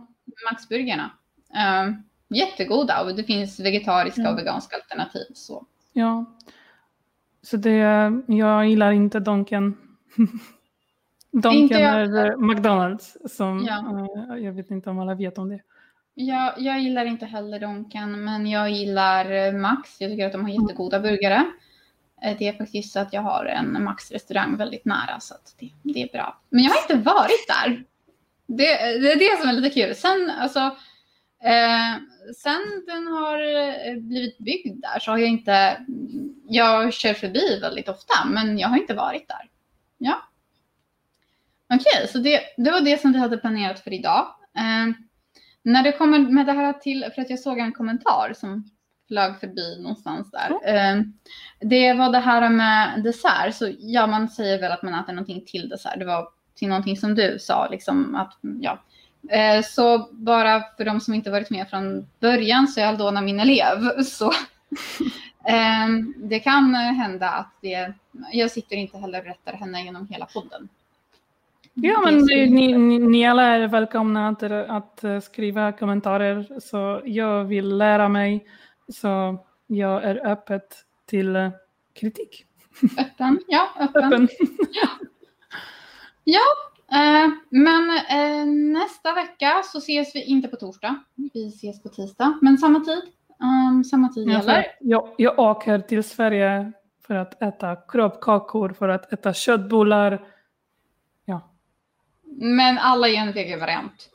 Maxburgarna. 0.50 1.10
Eh, 1.54 1.92
jättegoda 2.28 3.02
och 3.02 3.14
det 3.16 3.24
finns 3.24 3.60
vegetariska 3.60 4.22
ja. 4.22 4.30
och 4.30 4.38
veganska 4.38 4.76
alternativ. 4.76 5.26
Så. 5.34 5.66
Ja, 5.98 6.24
så 7.42 7.56
det, 7.56 7.76
jag 8.26 8.68
gillar 8.68 8.92
inte 8.92 9.20
Donken. 9.20 9.76
Donken 11.32 11.78
är 11.78 12.36
McDonalds 12.36 13.16
som, 13.24 13.66
ja. 13.68 14.06
uh, 14.30 14.44
jag 14.44 14.52
vet 14.52 14.70
inte 14.70 14.90
om 14.90 14.98
alla 14.98 15.14
vet 15.14 15.38
om 15.38 15.48
det. 15.48 15.60
Ja, 16.14 16.54
jag 16.58 16.80
gillar 16.80 17.04
inte 17.04 17.26
heller 17.26 17.60
Donken, 17.60 18.24
men 18.24 18.46
jag 18.46 18.70
gillar 18.70 19.30
eh, 19.30 19.52
Max. 19.52 20.00
Jag 20.00 20.10
tycker 20.10 20.26
att 20.26 20.32
de 20.32 20.42
har 20.42 20.62
jättegoda 20.62 21.00
burgare. 21.00 21.44
Eh, 22.22 22.36
det 22.38 22.48
är 22.48 22.52
faktiskt 22.52 22.92
så 22.92 23.00
att 23.00 23.12
jag 23.12 23.22
har 23.22 23.44
en 23.44 23.84
Max-restaurang 23.84 24.56
väldigt 24.56 24.84
nära, 24.84 25.20
så 25.20 25.34
det, 25.60 25.72
det, 25.82 26.02
är 26.02 26.08
bra. 26.12 26.40
Men 26.50 26.64
jag 26.64 26.70
har 26.70 26.82
inte 26.82 27.10
varit 27.10 27.48
där. 27.48 27.84
Det, 28.46 28.98
det 29.00 29.12
är 29.12 29.18
det 29.18 29.40
som 29.40 29.48
är 29.48 29.52
lite 29.52 29.80
kul. 29.80 29.94
Sen, 29.94 30.30
alltså, 30.40 30.76
eh, 31.44 31.96
sen 32.36 32.84
den 32.86 33.06
har 33.06 33.38
eh, 33.40 33.96
blivit 33.96 34.38
byggd 34.38 34.82
där 34.82 34.98
så 34.98 35.10
har 35.10 35.18
jag 35.18 35.28
inte, 35.28 35.84
jag 36.48 36.92
kör 36.92 37.14
förbi 37.14 37.58
väldigt 37.60 37.88
ofta 37.88 38.24
men 38.26 38.58
jag 38.58 38.68
har 38.68 38.76
inte 38.76 38.94
varit 38.94 39.28
där. 39.28 39.48
Ja. 39.98 40.22
Okej, 41.74 41.84
okay, 41.94 42.06
så 42.06 42.18
det, 42.18 42.40
det 42.56 42.70
var 42.70 42.80
det 42.80 43.00
som 43.00 43.12
vi 43.12 43.18
hade 43.18 43.38
planerat 43.38 43.80
för 43.80 43.92
idag. 43.92 44.26
Eh, 44.56 44.94
när 45.62 45.82
det 45.82 45.92
kommer 45.92 46.18
med 46.18 46.46
det 46.46 46.52
här 46.52 46.72
till, 46.72 47.10
för 47.14 47.22
att 47.22 47.30
jag 47.30 47.38
såg 47.38 47.58
en 47.58 47.72
kommentar 47.72 48.32
som 48.36 48.70
flög 49.08 49.40
förbi 49.40 49.82
någonstans 49.82 50.30
där. 50.30 50.58
Mm. 50.64 50.98
Eh, 50.98 51.04
det 51.60 51.92
var 51.92 52.12
det 52.12 52.18
här 52.18 52.50
med 52.50 53.02
dessert, 53.02 53.54
så 53.54 53.72
ja 53.78 54.06
man 54.06 54.28
säger 54.28 54.60
väl 54.60 54.72
att 54.72 54.82
man 54.82 54.94
äter 54.94 55.12
någonting 55.12 55.44
till 55.46 55.68
dessert. 55.68 55.98
Det 55.98 56.04
var 56.04 56.28
till 56.54 56.68
någonting 56.68 56.96
som 56.96 57.14
du 57.14 57.38
sa, 57.40 57.68
liksom 57.68 58.14
att 58.14 58.38
ja, 58.60 58.82
så 59.64 60.08
bara 60.12 60.64
för 60.76 60.84
de 60.84 61.00
som 61.00 61.14
inte 61.14 61.30
varit 61.30 61.50
med 61.50 61.70
från 61.70 62.06
början 62.20 62.68
så 62.68 62.80
är 62.80 62.86
Aldona 62.86 63.20
min 63.20 63.40
elev. 63.40 64.02
Så, 64.04 64.32
Um, 65.48 66.14
det 66.16 66.40
kan 66.40 66.74
hända 66.74 67.28
att 67.30 67.52
det, 67.60 67.92
jag 68.32 68.50
sitter 68.50 68.76
inte 68.76 68.98
heller 68.98 69.18
och 69.18 69.24
rättar 69.24 69.52
henne 69.52 69.84
genom 69.84 70.08
hela 70.08 70.26
podden. 70.26 70.68
Ja, 71.74 72.00
men 72.04 72.18
ni, 72.18 72.50
ni, 72.50 72.98
ni 72.98 73.26
alla 73.26 73.42
är 73.42 73.68
välkomna 73.68 74.28
att, 74.28 74.42
att 74.42 75.24
skriva 75.24 75.72
kommentarer 75.72 76.60
så 76.60 77.02
jag 77.04 77.44
vill 77.44 77.76
lära 77.76 78.08
mig 78.08 78.46
så 78.88 79.38
jag 79.66 80.04
är 80.04 80.26
öppet 80.26 80.84
till 81.06 81.50
kritik. 81.92 82.44
Öppen, 82.98 83.40
ja, 83.48 83.68
öppen. 83.80 84.04
öppen. 84.04 84.28
ja, 84.72 84.88
ja 86.24 86.67
eh, 86.92 87.30
men 87.50 87.90
eh, 87.90 88.46
nästa 88.46 89.14
vecka 89.14 89.62
så 89.64 89.78
ses 89.78 90.14
vi 90.14 90.24
inte 90.24 90.48
på 90.48 90.56
torsdag. 90.56 91.02
Vi 91.14 91.48
ses 91.48 91.82
på 91.82 91.88
tisdag, 91.88 92.38
men 92.42 92.58
samma 92.58 92.80
tid. 92.80 93.02
Um, 93.40 93.84
samma 93.84 94.08
tid 94.08 94.28
gäller. 94.28 94.66
Jag, 94.80 95.14
jag 95.18 95.38
åker 95.38 95.78
till 95.78 96.04
Sverige 96.04 96.72
för 97.06 97.14
att 97.14 97.42
äta 97.42 97.76
kroppkakor, 97.76 98.72
för 98.72 98.88
att 98.88 99.12
äta 99.12 99.34
köttbullar. 99.34 100.26
Ja. 101.24 101.50
Men 102.24 102.78
alla 102.78 103.08
i 103.08 103.16
en 103.16 103.32
vegetariant. 103.32 104.10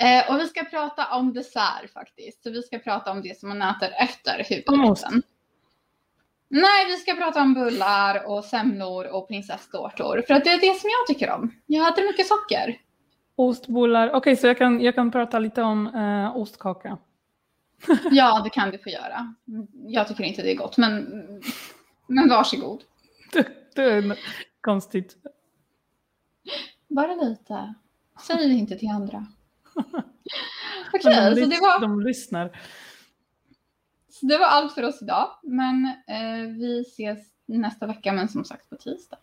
Eh, 0.00 0.30
och 0.30 0.40
vi 0.40 0.46
ska 0.46 0.64
prata 0.64 1.16
om 1.16 1.32
dessert 1.32 1.92
faktiskt. 1.92 2.42
Så 2.42 2.50
vi 2.50 2.62
ska 2.62 2.78
prata 2.78 3.10
om 3.10 3.22
det 3.22 3.38
som 3.38 3.48
man 3.48 3.62
äter 3.62 3.88
efter 3.98 4.46
huvudrätten. 4.48 5.22
Nej, 6.48 6.86
vi 6.86 6.96
ska 6.96 7.14
prata 7.14 7.42
om 7.42 7.54
bullar 7.54 8.26
och 8.26 8.44
semlor 8.44 9.06
och 9.06 9.28
prinsesstårtor. 9.28 10.24
För 10.26 10.34
att 10.34 10.44
det 10.44 10.50
är 10.50 10.60
det 10.60 10.80
som 10.80 10.90
jag 10.90 11.06
tycker 11.06 11.30
om. 11.30 11.54
Jag 11.66 11.92
äter 11.92 12.06
mycket 12.06 12.26
socker. 12.26 12.78
Ostbullar. 13.36 14.08
Okej, 14.08 14.18
okay, 14.18 14.36
så 14.36 14.46
jag 14.46 14.58
kan, 14.58 14.80
jag 14.80 14.94
kan 14.94 15.10
prata 15.10 15.38
lite 15.38 15.62
om 15.62 15.86
eh, 15.86 16.36
ostkaka. 16.36 16.98
ja, 18.10 18.40
det 18.44 18.50
kan 18.50 18.70
du 18.70 18.78
få 18.78 18.88
göra. 18.90 19.34
Jag 19.86 20.08
tycker 20.08 20.24
inte 20.24 20.42
det 20.42 20.50
är 20.50 20.56
gott, 20.56 20.76
men, 20.76 21.06
men 22.06 22.28
varsågod. 22.28 22.82
Det, 23.32 23.46
det 23.74 23.82
är 23.82 24.18
konstigt. 24.60 25.16
Bara 26.88 27.14
lite. 27.14 27.74
Säg 28.26 28.48
det 28.48 28.54
inte 28.54 28.76
till 28.76 28.88
andra. 28.88 29.26
Okej, 30.94 31.10
okay, 31.10 31.34
de 31.34 31.40
så 31.40 31.46
det 31.46 31.60
var... 31.60 31.80
De 31.80 32.00
lyssnar. 32.00 32.60
Så 34.20 34.26
det 34.26 34.38
var 34.38 34.46
allt 34.46 34.72
för 34.74 34.82
oss 34.82 35.02
idag. 35.02 35.28
Men 35.42 35.86
eh, 36.06 36.48
vi 36.48 36.80
ses 36.80 37.18
nästa 37.46 37.86
vecka, 37.86 38.12
men 38.12 38.28
som 38.28 38.44
sagt 38.44 38.70
på 38.70 38.76
tisdag. 38.76 39.18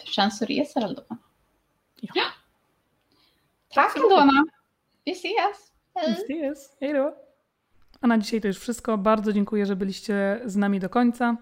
För 0.00 0.06
sen 0.06 0.30
så 0.30 0.44
reser 0.44 0.84
Aldona. 0.84 1.18
Ja. 2.00 2.12
ja. 2.14 2.24
Tack 3.74 3.96
Aldona. 3.96 4.44
Vi 5.04 5.12
ses. 5.12 5.72
Hej. 5.94 6.16
Vi 6.28 6.34
ses. 6.34 6.76
Hej 6.80 6.92
då. 6.92 7.14
A 8.00 8.06
na 8.06 8.18
dzisiaj 8.18 8.40
to 8.40 8.48
już 8.48 8.58
wszystko. 8.58 8.98
Bardzo 8.98 9.32
dziękuję, 9.32 9.66
że 9.66 9.76
byliście 9.76 10.40
z 10.44 10.56
nami 10.56 10.80
do 10.80 10.88
końca. 10.88 11.36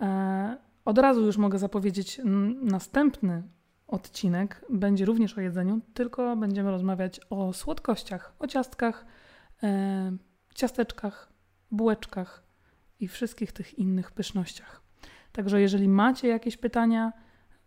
E, 0.00 0.56
od 0.84 0.98
razu 0.98 1.26
już 1.26 1.36
mogę 1.36 1.58
zapowiedzieć 1.58 2.20
następny 2.62 3.42
odcinek 3.86 4.64
będzie 4.70 5.04
również 5.04 5.38
o 5.38 5.40
jedzeniu, 5.40 5.80
tylko 5.94 6.36
będziemy 6.36 6.70
rozmawiać 6.70 7.20
o 7.30 7.52
słodkościach, 7.52 8.32
o 8.38 8.46
ciastkach, 8.46 9.06
e, 9.62 10.16
ciasteczkach, 10.54 11.27
bułeczkach 11.70 12.42
i 13.00 13.08
wszystkich 13.08 13.52
tych 13.52 13.78
innych 13.78 14.10
pysznościach. 14.10 14.82
Także 15.32 15.60
jeżeli 15.60 15.88
macie 15.88 16.28
jakieś 16.28 16.56
pytania 16.56 17.12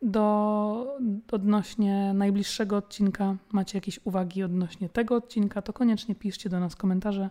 do, 0.02 0.98
odnośnie 1.32 2.14
najbliższego 2.14 2.78
odcinka, 2.78 3.38
macie 3.52 3.78
jakieś 3.78 4.00
uwagi 4.04 4.44
odnośnie 4.44 4.90
tego 4.90 5.16
odcinka, 5.16 5.62
to 5.62 5.74
koniecznie 5.74 6.16
piszcie 6.16 6.50
do 6.50 6.60
nas 6.60 6.76
komentarze, 6.76 7.30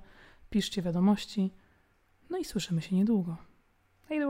piszcie 0.51 0.83
wiadomości. 0.83 1.53
No 2.31 2.39
i 2.39 2.45
słyszymy 2.45 2.83
się 2.83 2.97
niedługo. 2.97 3.37
Hej, 4.09 4.21